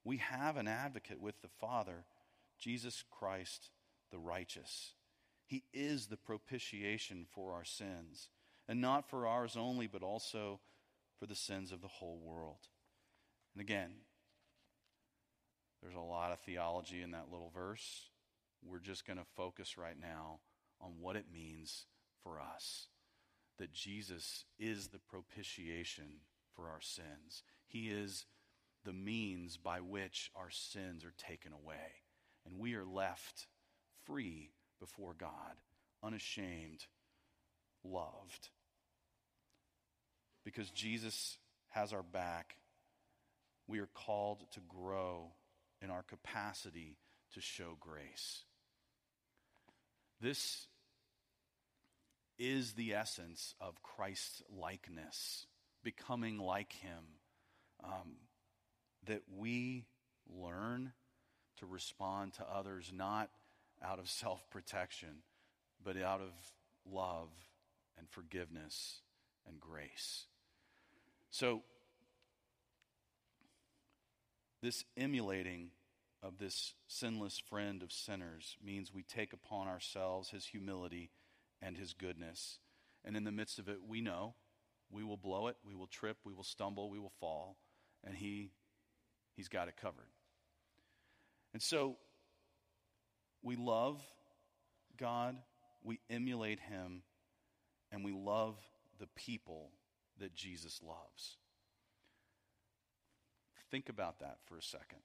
we 0.04 0.18
have 0.18 0.58
an 0.58 0.68
advocate 0.68 1.20
with 1.20 1.42
the 1.42 1.50
Father, 1.60 2.06
Jesus 2.60 3.04
Christ 3.10 3.70
the 4.12 4.20
righteous. 4.20 4.94
He 5.48 5.64
is 5.74 6.08
the 6.08 6.18
propitiation 6.18 7.26
for 7.34 7.54
our 7.54 7.66
sins, 7.66 8.30
and 8.68 8.82
not 8.82 9.10
for 9.10 9.28
ours 9.28 9.56
only, 9.58 9.88
but 9.88 10.04
also 10.04 10.60
for 11.20 11.26
the 11.26 11.36
sins 11.36 11.72
of 11.72 11.82
the 11.82 11.88
whole 11.88 12.20
world. 12.24 12.68
And 13.54 13.62
again, 13.62 13.92
there's 15.82 15.96
a 15.96 16.00
lot 16.00 16.32
of 16.32 16.40
theology 16.40 17.02
in 17.02 17.12
that 17.12 17.32
little 17.32 17.52
verse. 17.54 18.10
We're 18.64 18.80
just 18.80 19.06
going 19.06 19.20
to 19.20 19.26
focus 19.36 19.78
right 19.78 20.00
now 20.00 20.40
on 20.82 20.94
what 21.00 21.16
it 21.16 21.26
means 21.32 21.86
for 22.24 22.40
us 22.40 22.88
that 23.58 23.72
Jesus 23.72 24.46
is 24.60 24.88
the 24.88 25.00
propitiation 25.00 26.20
for 26.56 26.70
our 26.70 26.82
sins. 26.82 27.44
He 27.68 27.90
is 27.90 28.26
the 28.84 28.94
means 28.94 29.58
by 29.58 29.82
which 29.82 30.32
our 30.36 30.50
sins 30.52 31.04
are 31.04 31.14
taken 31.18 31.52
away, 31.54 32.04
and 32.46 32.60
we 32.60 32.76
are 32.76 32.86
left 32.86 33.48
free 34.06 34.52
before 34.80 35.16
God, 35.18 35.56
unashamed, 36.04 36.86
loved. 37.84 38.50
Because 40.44 40.70
Jesus 40.70 41.38
has 41.70 41.92
our 41.92 42.04
back, 42.04 42.56
we 43.68 43.80
are 43.80 43.90
called 43.94 44.44
to 44.54 44.60
grow 44.62 45.32
in 45.82 45.90
our 45.90 46.04
capacity 46.04 46.98
to 47.34 47.42
show 47.42 47.76
grace. 47.80 48.44
This 50.22 50.68
is 52.38 52.74
the 52.74 52.94
essence 52.94 53.56
of 53.60 53.82
Christ's 53.82 54.42
likeness, 54.50 55.48
becoming 55.86 56.38
like 56.38 56.74
Him. 56.74 57.06
Um, 57.82 58.18
that 59.06 59.22
we 59.38 59.86
learn 60.28 60.92
to 61.60 61.66
respond 61.66 62.34
to 62.34 62.46
others 62.52 62.92
not 62.94 63.30
out 63.84 64.00
of 64.00 64.10
self 64.10 64.50
protection, 64.50 65.22
but 65.84 65.96
out 65.98 66.20
of 66.20 66.32
love 66.92 67.30
and 67.98 68.10
forgiveness 68.10 69.02
and 69.48 69.60
grace. 69.60 70.26
So, 71.30 71.62
this 74.62 74.84
emulating 74.98 75.70
of 76.24 76.40
this 76.40 76.74
sinless 76.88 77.38
friend 77.38 77.84
of 77.84 77.92
sinners 77.92 78.58
means 78.64 78.92
we 78.92 79.04
take 79.04 79.32
upon 79.34 79.68
ourselves 79.68 80.30
his 80.30 80.46
humility 80.46 81.12
and 81.62 81.78
his 81.78 81.94
goodness. 81.94 82.58
And 83.04 83.16
in 83.16 83.24
the 83.24 83.32
midst 83.32 83.60
of 83.60 83.70
it, 83.70 83.78
we 83.88 84.02
know 84.02 84.34
We 84.92 85.04
will 85.04 85.18
blow 85.18 85.48
it, 85.48 85.58
we 85.66 85.76
will 85.76 85.88
trip, 85.88 86.18
we 86.24 86.34
will 86.34 86.44
stumble, 86.44 86.90
we 86.90 87.00
will 87.00 87.14
fall, 87.20 87.58
and 88.04 88.16
he 88.16 88.52
he's 89.36 89.48
got 89.48 89.68
it 89.68 89.76
covered. 89.82 90.10
And 91.54 91.62
so 91.62 91.98
we 93.42 93.56
love 93.56 94.02
God, 94.98 95.38
we 95.84 96.00
emulate 96.10 96.60
him, 96.60 97.04
and 97.92 98.04
we 98.04 98.12
love 98.12 98.56
the 99.00 99.08
people 99.16 99.72
that 100.20 100.34
Jesus 100.34 100.82
loves. 100.84 101.38
Think 103.72 103.90
about 103.90 104.20
that 104.20 104.38
for 104.46 104.58
a 104.58 104.62
second. 104.62 105.00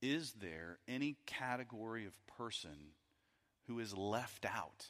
Is 0.00 0.32
there 0.32 0.78
any 0.88 1.16
category 1.26 2.06
of 2.06 2.26
person 2.26 2.94
who 3.68 3.78
is 3.78 3.96
left 3.96 4.44
out 4.44 4.88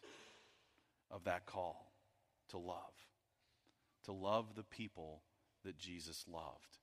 of 1.12 1.24
that 1.24 1.46
call 1.46 1.92
to 2.48 2.58
love? 2.58 2.92
To 4.04 4.12
love 4.12 4.56
the 4.56 4.64
people 4.64 5.22
that 5.64 5.78
Jesus 5.78 6.24
loved. 6.26 6.78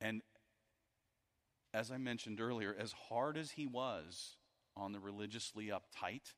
And 0.00 0.20
as 1.72 1.90
I 1.90 1.96
mentioned 1.96 2.40
earlier, 2.40 2.76
as 2.78 2.92
hard 3.08 3.38
as 3.38 3.52
he 3.52 3.66
was 3.66 4.36
on 4.76 4.92
the 4.92 5.00
religiously 5.00 5.68
uptight, 5.68 6.34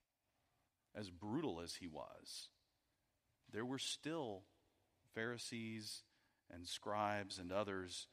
as 0.95 1.11
brutal 1.11 1.61
as 1.61 1.75
he 1.75 1.89
was, 1.89 2.49
there 3.53 3.65
were 3.65 3.79
still 3.79 4.43
Pharisees 5.15 6.03
and 6.53 6.67
scribes 6.67 7.39
and 7.39 7.51
others 7.51 8.07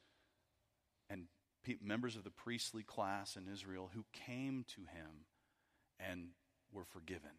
and 1.08 1.26
pe- 1.64 1.76
members 1.82 2.16
of 2.16 2.24
the 2.24 2.30
priestly 2.30 2.82
class 2.82 3.36
in 3.36 3.48
Israel 3.52 3.90
who 3.94 4.04
came 4.12 4.64
to 4.74 4.82
him 4.82 5.26
and 6.00 6.28
were 6.72 6.84
forgiven, 6.84 7.30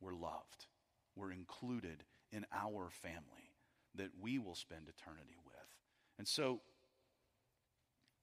were 0.00 0.14
loved, 0.14 0.66
we're 1.14 1.32
included 1.32 2.04
in 2.32 2.44
our 2.52 2.90
family 2.90 3.52
that 3.94 4.10
we 4.20 4.38
will 4.38 4.54
spend 4.54 4.88
eternity 4.88 5.36
with. 5.44 5.54
And 6.18 6.28
so 6.28 6.60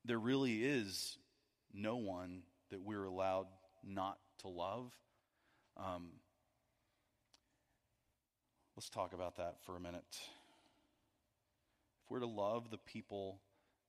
there 0.05 0.19
really 0.19 0.63
is 0.63 1.17
no 1.73 1.95
one 1.95 2.43
that 2.69 2.81
we're 2.81 3.05
allowed 3.05 3.47
not 3.83 4.17
to 4.39 4.47
love. 4.47 4.93
Um, 5.77 6.09
let's 8.75 8.89
talk 8.89 9.13
about 9.13 9.37
that 9.37 9.55
for 9.65 9.75
a 9.75 9.79
minute. 9.79 10.03
If 12.03 12.11
we're 12.11 12.19
to 12.19 12.27
love 12.27 12.69
the 12.69 12.77
people 12.77 13.39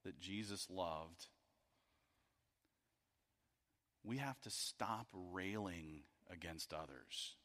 that 0.05 0.18
Jesus 0.18 0.68
loved, 0.70 1.27
we 4.05 4.18
have 4.18 4.40
to 4.42 4.51
stop 4.51 5.09
railing 5.33 6.03
against 6.31 6.73
others. 6.73 7.37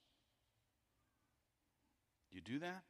You 2.31 2.41
do 2.41 2.59
that? 2.59 2.83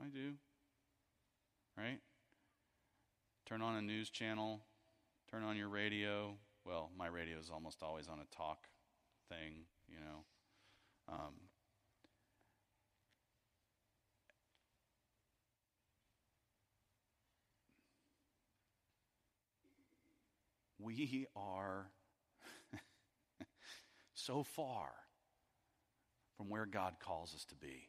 I 0.00 0.08
do. 0.08 0.34
Right? 1.76 2.00
Turn 3.46 3.62
on 3.62 3.74
a 3.76 3.82
news 3.82 4.10
channel, 4.10 4.64
turn 5.30 5.42
on 5.44 5.56
your 5.56 5.68
radio. 5.68 6.36
Well, 6.64 6.90
my 6.96 7.06
radio 7.08 7.38
is 7.38 7.50
almost 7.50 7.82
always 7.82 8.08
on 8.08 8.20
a 8.20 8.36
talk 8.36 8.68
thing, 9.28 9.66
you 9.88 10.00
know. 10.00 10.24
Um, 11.08 11.34
we 20.78 21.26
are 21.36 21.90
so 24.28 24.42
far 24.42 24.90
from 26.36 26.50
where 26.50 26.66
God 26.66 26.96
calls 27.00 27.34
us 27.34 27.46
to 27.46 27.54
be. 27.54 27.88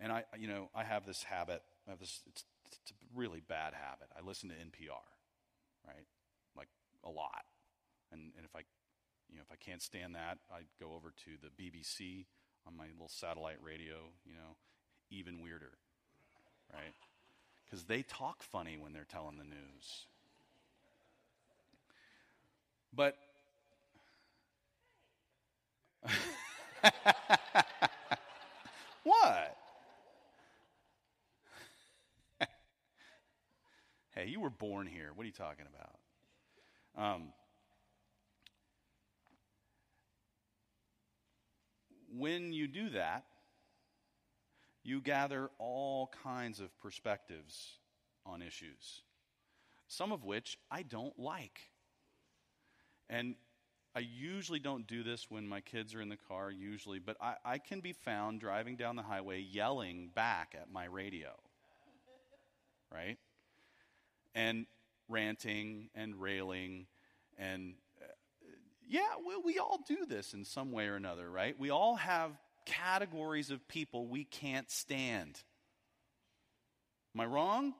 And 0.00 0.10
I, 0.10 0.24
you 0.38 0.48
know, 0.48 0.70
I 0.74 0.82
have 0.82 1.04
this 1.04 1.22
habit. 1.22 1.62
I 1.86 1.90
have 1.90 2.00
this. 2.00 2.22
It's, 2.26 2.44
it's 2.82 2.90
a 2.90 2.94
really 3.14 3.42
bad 3.46 3.74
habit. 3.74 4.08
I 4.18 4.26
listen 4.26 4.48
to 4.48 4.54
NPR, 4.54 5.04
right? 5.86 6.06
Like 6.56 6.68
a 7.04 7.10
lot. 7.10 7.44
And 8.12 8.32
and 8.36 8.46
if 8.46 8.56
I, 8.56 8.60
you 9.30 9.36
know, 9.36 9.42
if 9.46 9.52
I 9.52 9.56
can't 9.56 9.82
stand 9.82 10.14
that, 10.14 10.38
I 10.50 10.60
go 10.80 10.94
over 10.94 11.12
to 11.24 11.30
the 11.42 11.50
BBC 11.62 12.24
on 12.66 12.74
my 12.76 12.86
little 12.92 13.08
satellite 13.08 13.58
radio. 13.62 13.96
You 14.24 14.32
know, 14.32 14.56
even 15.10 15.42
weirder, 15.42 15.72
right? 16.72 16.94
Because 17.64 17.84
they 17.84 18.02
talk 18.02 18.42
funny 18.42 18.78
when 18.78 18.94
they're 18.94 19.06
telling 19.08 19.36
the 19.36 19.44
news. 19.44 20.06
But 22.92 23.16
what? 29.04 29.56
hey, 34.14 34.26
you 34.26 34.40
were 34.40 34.50
born 34.50 34.86
here. 34.86 35.10
What 35.14 35.24
are 35.24 35.26
you 35.26 35.32
talking 35.32 35.66
about? 35.66 35.98
Um, 36.96 37.32
when 42.16 42.52
you 42.52 42.68
do 42.68 42.90
that, 42.90 43.24
you 44.82 45.00
gather 45.00 45.50
all 45.58 46.12
kinds 46.22 46.60
of 46.60 46.76
perspectives 46.78 47.78
on 48.26 48.42
issues, 48.42 49.02
some 49.88 50.12
of 50.12 50.24
which 50.24 50.58
I 50.70 50.82
don't 50.82 51.18
like. 51.18 51.60
And 53.08 53.36
I 53.96 54.00
usually 54.00 54.58
don't 54.58 54.86
do 54.86 55.04
this 55.04 55.30
when 55.30 55.46
my 55.46 55.60
kids 55.60 55.94
are 55.94 56.00
in 56.00 56.08
the 56.08 56.18
car, 56.28 56.50
usually, 56.50 56.98
but 56.98 57.16
I, 57.20 57.34
I 57.44 57.58
can 57.58 57.80
be 57.80 57.92
found 57.92 58.40
driving 58.40 58.76
down 58.76 58.96
the 58.96 59.02
highway 59.02 59.40
yelling 59.40 60.10
back 60.14 60.56
at 60.60 60.72
my 60.72 60.86
radio. 60.86 61.30
Right? 62.92 63.18
And 64.34 64.66
ranting 65.08 65.90
and 65.94 66.20
railing 66.20 66.86
and 67.38 67.74
uh, 68.00 68.06
yeah, 68.88 69.00
we, 69.26 69.52
we 69.52 69.58
all 69.58 69.80
do 69.86 70.06
this 70.06 70.34
in 70.34 70.44
some 70.44 70.72
way 70.72 70.86
or 70.86 70.96
another, 70.96 71.30
right? 71.30 71.58
We 71.58 71.70
all 71.70 71.96
have 71.96 72.30
categories 72.66 73.50
of 73.50 73.66
people 73.68 74.06
we 74.06 74.24
can't 74.24 74.70
stand. 74.70 75.40
Am 77.14 77.20
I 77.20 77.26
wrong? 77.26 77.74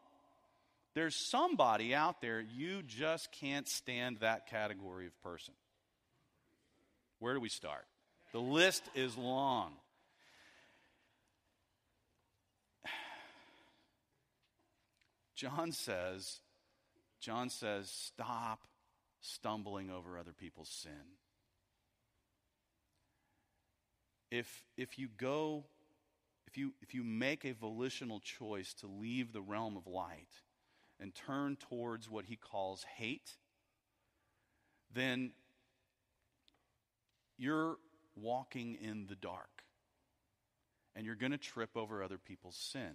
There's 0.94 1.16
somebody 1.16 1.94
out 1.94 2.20
there 2.20 2.40
you 2.40 2.82
just 2.82 3.32
can't 3.32 3.68
stand 3.68 4.18
that 4.18 4.48
category 4.48 5.06
of 5.06 5.22
person. 5.22 5.54
Where 7.24 7.32
do 7.32 7.40
we 7.40 7.48
start? 7.48 7.86
The 8.32 8.38
list 8.38 8.82
is 8.94 9.16
long. 9.16 9.72
John 15.34 15.72
says, 15.72 16.40
John 17.20 17.48
says, 17.48 17.88
stop 17.88 18.60
stumbling 19.22 19.90
over 19.90 20.18
other 20.18 20.34
people's 20.34 20.68
sin. 20.68 21.16
If, 24.30 24.62
if 24.76 24.98
you 24.98 25.08
go, 25.16 25.64
if 26.46 26.58
you, 26.58 26.74
if 26.82 26.92
you 26.92 27.04
make 27.04 27.46
a 27.46 27.52
volitional 27.52 28.20
choice 28.20 28.74
to 28.80 28.86
leave 28.86 29.32
the 29.32 29.40
realm 29.40 29.78
of 29.78 29.86
light 29.86 30.42
and 31.00 31.14
turn 31.14 31.56
towards 31.56 32.10
what 32.10 32.26
he 32.26 32.36
calls 32.36 32.84
hate, 32.98 33.38
then 34.92 35.32
you're 37.36 37.76
walking 38.16 38.76
in 38.80 39.06
the 39.06 39.16
dark 39.16 39.64
and 40.94 41.04
you're 41.04 41.14
going 41.14 41.32
to 41.32 41.38
trip 41.38 41.76
over 41.76 42.02
other 42.02 42.18
people's 42.18 42.56
sin. 42.56 42.94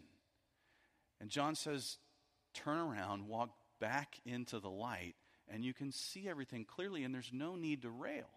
And 1.19 1.30
John 1.30 1.56
says, 1.56 1.97
turn 2.54 2.78
around, 2.78 3.28
walk 3.28 3.49
back 3.80 4.19
into 4.25 4.60
the 4.60 4.69
light, 4.69 5.15
and 5.49 5.63
you 5.63 5.73
can 5.73 5.91
see 5.91 6.30
everything 6.30 6.63
clearly, 6.63 7.04
and 7.04 7.13
there's 7.13 7.32
no 7.34 7.56
need 7.56 7.82
to 7.82 7.89
rail. 7.89 8.30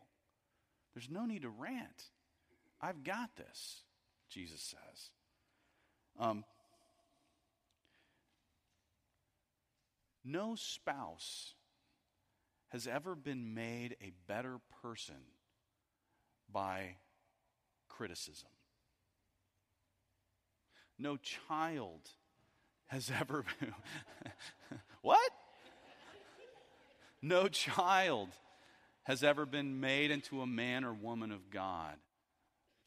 There's 0.94 1.10
no 1.10 1.26
need 1.26 1.42
to 1.42 1.48
rant. 1.48 2.10
I've 2.80 3.04
got 3.04 3.36
this, 3.36 3.82
Jesus 4.28 4.60
says. 4.60 5.10
Um, 6.18 6.44
no 10.24 10.56
spouse 10.56 11.54
has 12.68 12.86
ever 12.86 13.14
been 13.14 13.54
made 13.54 13.96
a 14.00 14.12
better 14.26 14.58
person 14.82 15.14
by 16.52 16.96
criticism. 17.88 18.48
No 20.98 21.16
child 21.16 22.08
has 22.86 23.10
ever 23.20 23.44
what? 25.00 25.32
No 27.20 27.48
child 27.48 28.28
has 29.04 29.22
ever 29.22 29.46
been 29.46 29.80
made 29.80 30.10
into 30.10 30.40
a 30.42 30.46
man 30.46 30.84
or 30.84 30.92
woman 30.92 31.32
of 31.32 31.50
God 31.50 31.96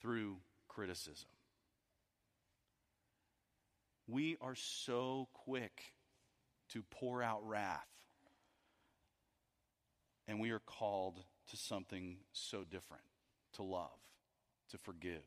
through 0.01 0.38
criticism. 0.67 1.30
We 4.08 4.38
are 4.39 4.56
so 4.56 5.28
quick 5.34 5.82
to 6.69 6.84
pour 6.91 7.23
out 7.23 7.47
wrath, 7.47 7.88
and 10.28 10.39
we 10.39 10.51
are 10.51 10.60
called 10.60 11.23
to 11.49 11.58
something 11.58 12.17
so 12.32 12.63
different 12.63 13.04
to 13.56 13.63
love, 13.63 13.89
to 14.72 14.78
forgive. 14.78 15.24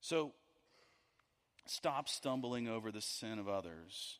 So 0.00 0.32
stop 1.66 2.08
stumbling 2.08 2.68
over 2.68 2.90
the 2.90 3.00
sin 3.00 3.38
of 3.38 3.48
others 3.48 4.18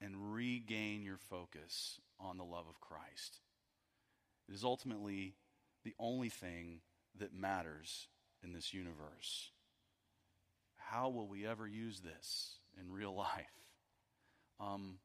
and 0.00 0.32
regain 0.32 1.02
your 1.02 1.18
focus 1.18 2.00
on 2.20 2.36
the 2.36 2.44
love 2.44 2.66
of 2.68 2.80
Christ. 2.80 3.40
It 4.48 4.54
is 4.54 4.64
ultimately 4.64 5.34
the 5.84 5.94
only 5.98 6.28
thing 6.28 6.80
that 7.18 7.34
matters 7.34 8.08
in 8.42 8.52
this 8.52 8.72
universe. 8.72 9.50
How 10.76 11.08
will 11.08 11.26
we 11.26 11.46
ever 11.46 11.66
use 11.66 12.00
this 12.00 12.58
in 12.80 12.92
real 12.92 13.14
life? 13.16 13.46
Um, 14.60 14.98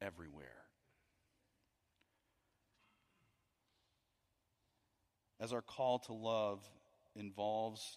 everywhere. 0.00 0.69
As 5.40 5.54
our 5.54 5.62
call 5.62 5.98
to 6.00 6.12
love 6.12 6.60
involves 7.16 7.96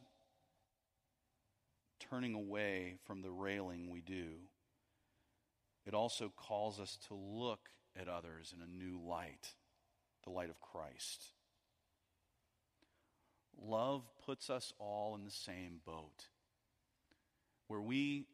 turning 2.09 2.33
away 2.33 2.95
from 3.05 3.21
the 3.21 3.31
railing 3.31 3.89
we 3.89 3.99
do, 3.99 4.35
it 5.85 5.93
also 5.93 6.31
calls 6.35 6.79
us 6.79 6.97
to 7.09 7.13
look 7.13 7.67
at 7.99 8.07
others 8.07 8.53
in 8.55 8.61
a 8.61 8.67
new 8.67 8.97
light, 9.05 9.55
the 10.23 10.29
light 10.29 10.49
of 10.49 10.61
Christ. 10.61 11.33
Love 13.61 14.03
puts 14.25 14.49
us 14.49 14.73
all 14.79 15.13
in 15.15 15.25
the 15.25 15.31
same 15.31 15.81
boat, 15.85 16.27
where 17.67 17.81
we 17.81 18.25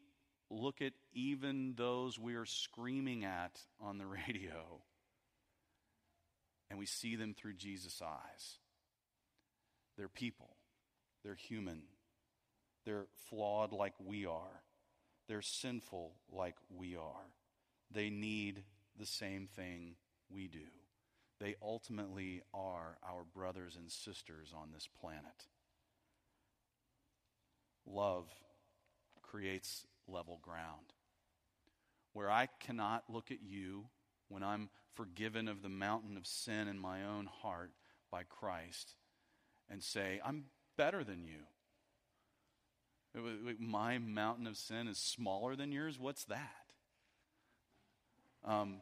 look 0.50 0.80
at 0.80 0.92
even 1.12 1.74
those 1.76 2.18
we 2.18 2.34
are 2.34 2.46
screaming 2.46 3.24
at 3.24 3.58
on 3.80 3.98
the 3.98 4.06
radio 4.28 4.82
and 6.68 6.78
we 6.78 6.86
see 6.86 7.16
them 7.16 7.34
through 7.34 7.54
Jesus' 7.54 8.00
eyes. 8.00 8.58
They're 10.00 10.08
people, 10.08 10.48
they're 11.22 11.34
human, 11.34 11.82
they're 12.86 13.04
flawed 13.28 13.70
like 13.70 13.92
we 14.02 14.24
are, 14.24 14.62
they're 15.28 15.42
sinful 15.42 16.14
like 16.32 16.54
we 16.74 16.96
are. 16.96 17.34
They 17.90 18.08
need 18.08 18.62
the 18.98 19.04
same 19.04 19.46
thing 19.46 19.96
we 20.30 20.48
do. 20.48 20.64
They 21.38 21.54
ultimately 21.60 22.40
are 22.54 22.96
our 23.06 23.24
brothers 23.34 23.76
and 23.76 23.92
sisters 23.92 24.54
on 24.56 24.70
this 24.72 24.88
planet. 25.02 25.48
Love 27.84 28.24
creates 29.20 29.86
level 30.08 30.38
ground. 30.40 30.94
Where 32.14 32.30
I 32.30 32.48
cannot 32.58 33.04
look 33.10 33.30
at 33.30 33.42
you 33.42 33.84
when 34.30 34.42
I'm 34.42 34.70
forgiven 34.94 35.46
of 35.46 35.60
the 35.60 35.68
mountain 35.68 36.16
of 36.16 36.26
sin 36.26 36.68
in 36.68 36.78
my 36.78 37.04
own 37.04 37.26
heart 37.42 37.72
by 38.10 38.22
Christ 38.22 38.94
and 39.70 39.82
say, 39.82 40.20
I'm 40.24 40.44
better 40.76 41.04
than 41.04 41.24
you. 41.24 41.38
My 43.58 43.98
mountain 43.98 44.46
of 44.46 44.56
sin 44.56 44.88
is 44.88 44.98
smaller 44.98 45.56
than 45.56 45.72
yours? 45.72 45.98
What's 45.98 46.24
that? 46.24 46.72
Um, 48.44 48.80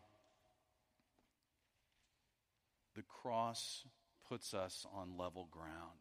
the 2.94 3.02
cross 3.02 3.84
puts 4.28 4.54
us 4.54 4.86
on 4.94 5.16
level 5.16 5.48
ground. 5.50 6.00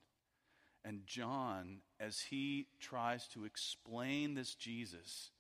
And 0.84 1.06
John, 1.06 1.80
as 2.00 2.19
he 2.19 2.67
tries 2.80 3.28
to 3.30 3.45
explain 3.45 4.36
this 4.36 4.56
Jesus 4.56 5.32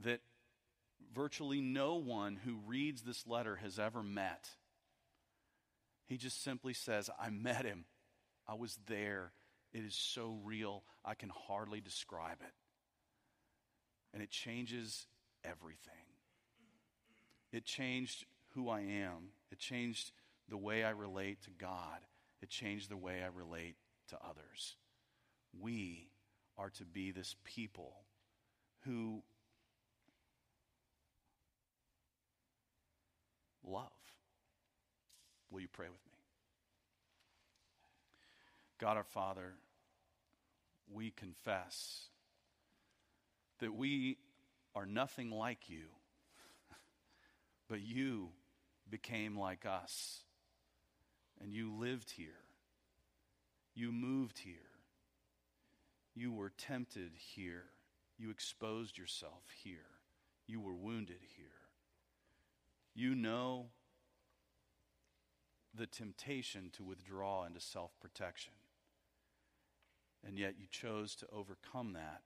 that 0.00 0.20
virtually 1.14 1.60
no 1.60 1.96
one 1.96 2.36
who 2.44 2.58
reads 2.66 3.02
this 3.02 3.26
letter 3.26 3.56
has 3.56 3.78
ever 3.78 4.02
met, 4.02 4.48
he 6.06 6.16
just 6.16 6.42
simply 6.42 6.74
says, 6.74 7.10
I 7.20 7.30
met 7.30 7.64
him. 7.64 7.84
I 8.48 8.54
was 8.54 8.78
there. 8.86 9.32
It 9.72 9.84
is 9.84 9.94
so 9.94 10.38
real, 10.44 10.82
I 11.04 11.14
can 11.14 11.30
hardly 11.46 11.80
describe 11.80 12.38
it. 12.40 12.54
And 14.14 14.22
it 14.22 14.30
changes 14.30 15.06
everything. 15.44 15.92
It 17.52 17.64
changed 17.64 18.24
who 18.54 18.68
I 18.68 18.80
am, 18.80 19.32
it 19.50 19.58
changed 19.58 20.12
the 20.48 20.56
way 20.56 20.82
I 20.82 20.90
relate 20.90 21.42
to 21.42 21.50
God, 21.50 22.00
it 22.40 22.48
changed 22.48 22.90
the 22.90 22.96
way 22.96 23.22
I 23.22 23.28
relate 23.28 23.76
to 24.08 24.16
others. 24.16 24.76
We 25.58 26.08
are 26.56 26.70
to 26.70 26.84
be 26.84 27.10
this 27.10 27.36
people 27.44 27.94
who 28.84 29.22
love. 33.64 33.90
Will 35.50 35.60
you 35.60 35.68
pray 35.68 35.88
with 35.88 36.04
me? 36.06 36.07
God 38.78 38.96
our 38.96 39.04
Father, 39.04 39.54
we 40.92 41.10
confess 41.10 42.06
that 43.60 43.74
we 43.74 44.18
are 44.74 44.86
nothing 44.86 45.30
like 45.30 45.68
you, 45.68 45.86
but 47.68 47.80
you 47.80 48.30
became 48.88 49.38
like 49.38 49.66
us, 49.66 50.22
and 51.40 51.52
you 51.52 51.72
lived 51.72 52.10
here 52.10 52.38
you 53.78 53.92
moved 53.92 54.40
here. 54.40 54.54
You 56.16 56.32
were 56.32 56.50
tempted 56.50 57.12
here. 57.16 57.66
You 58.18 58.30
exposed 58.30 58.98
yourself 58.98 59.44
here. 59.62 59.86
You 60.48 60.60
were 60.60 60.74
wounded 60.74 61.20
here. 61.36 61.46
You 62.92 63.14
know 63.14 63.66
the 65.72 65.86
temptation 65.86 66.70
to 66.72 66.82
withdraw 66.82 67.44
into 67.44 67.60
self 67.60 67.92
protection. 68.00 68.54
And 70.26 70.38
yet 70.38 70.54
you 70.58 70.66
chose 70.70 71.14
to 71.16 71.26
overcome 71.32 71.92
that 71.94 72.22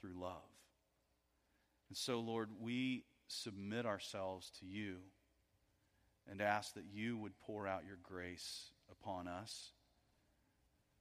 through 0.00 0.20
love. 0.20 0.50
And 1.88 1.96
so, 1.96 2.20
Lord, 2.20 2.50
we 2.60 3.04
submit 3.28 3.86
ourselves 3.86 4.50
to 4.60 4.66
you 4.66 4.96
and 6.30 6.40
ask 6.40 6.74
that 6.74 6.84
you 6.92 7.16
would 7.16 7.38
pour 7.40 7.66
out 7.66 7.86
your 7.86 7.98
grace 8.02 8.70
upon 8.90 9.28
us 9.28 9.72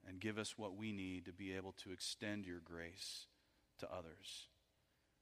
and 0.08 0.20
give 0.20 0.38
us 0.38 0.58
what 0.58 0.78
we 0.78 0.92
need 0.92 1.26
to 1.26 1.34
be 1.34 1.54
able 1.54 1.74
to 1.84 1.92
extend 1.92 2.46
your 2.46 2.62
grace 2.64 3.28
to 3.80 3.92
others. 3.92 4.48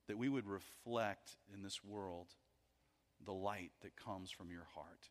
That 0.07 0.17
we 0.17 0.29
would 0.29 0.45
reflect 0.45 1.37
in 1.53 1.63
this 1.63 1.83
world 1.83 2.27
the 3.25 3.33
light 3.33 3.71
that 3.81 3.95
comes 3.95 4.29
from 4.29 4.51
your 4.51 4.67
heart. 4.75 5.09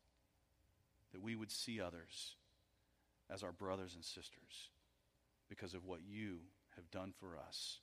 That 1.12 1.22
we 1.22 1.34
would 1.34 1.50
see 1.50 1.80
others 1.80 2.36
as 3.28 3.42
our 3.42 3.52
brothers 3.52 3.94
and 3.94 4.04
sisters 4.04 4.70
because 5.48 5.74
of 5.74 5.84
what 5.84 6.00
you 6.06 6.38
have 6.76 6.90
done 6.90 7.12
for 7.18 7.36
us 7.36 7.78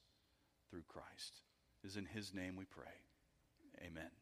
through 0.70 0.84
Christ. 0.88 1.42
It 1.84 1.88
is 1.88 1.98
in 1.98 2.06
his 2.06 2.34
name 2.34 2.56
we 2.56 2.66
pray. 2.66 2.86
Amen. 3.86 4.21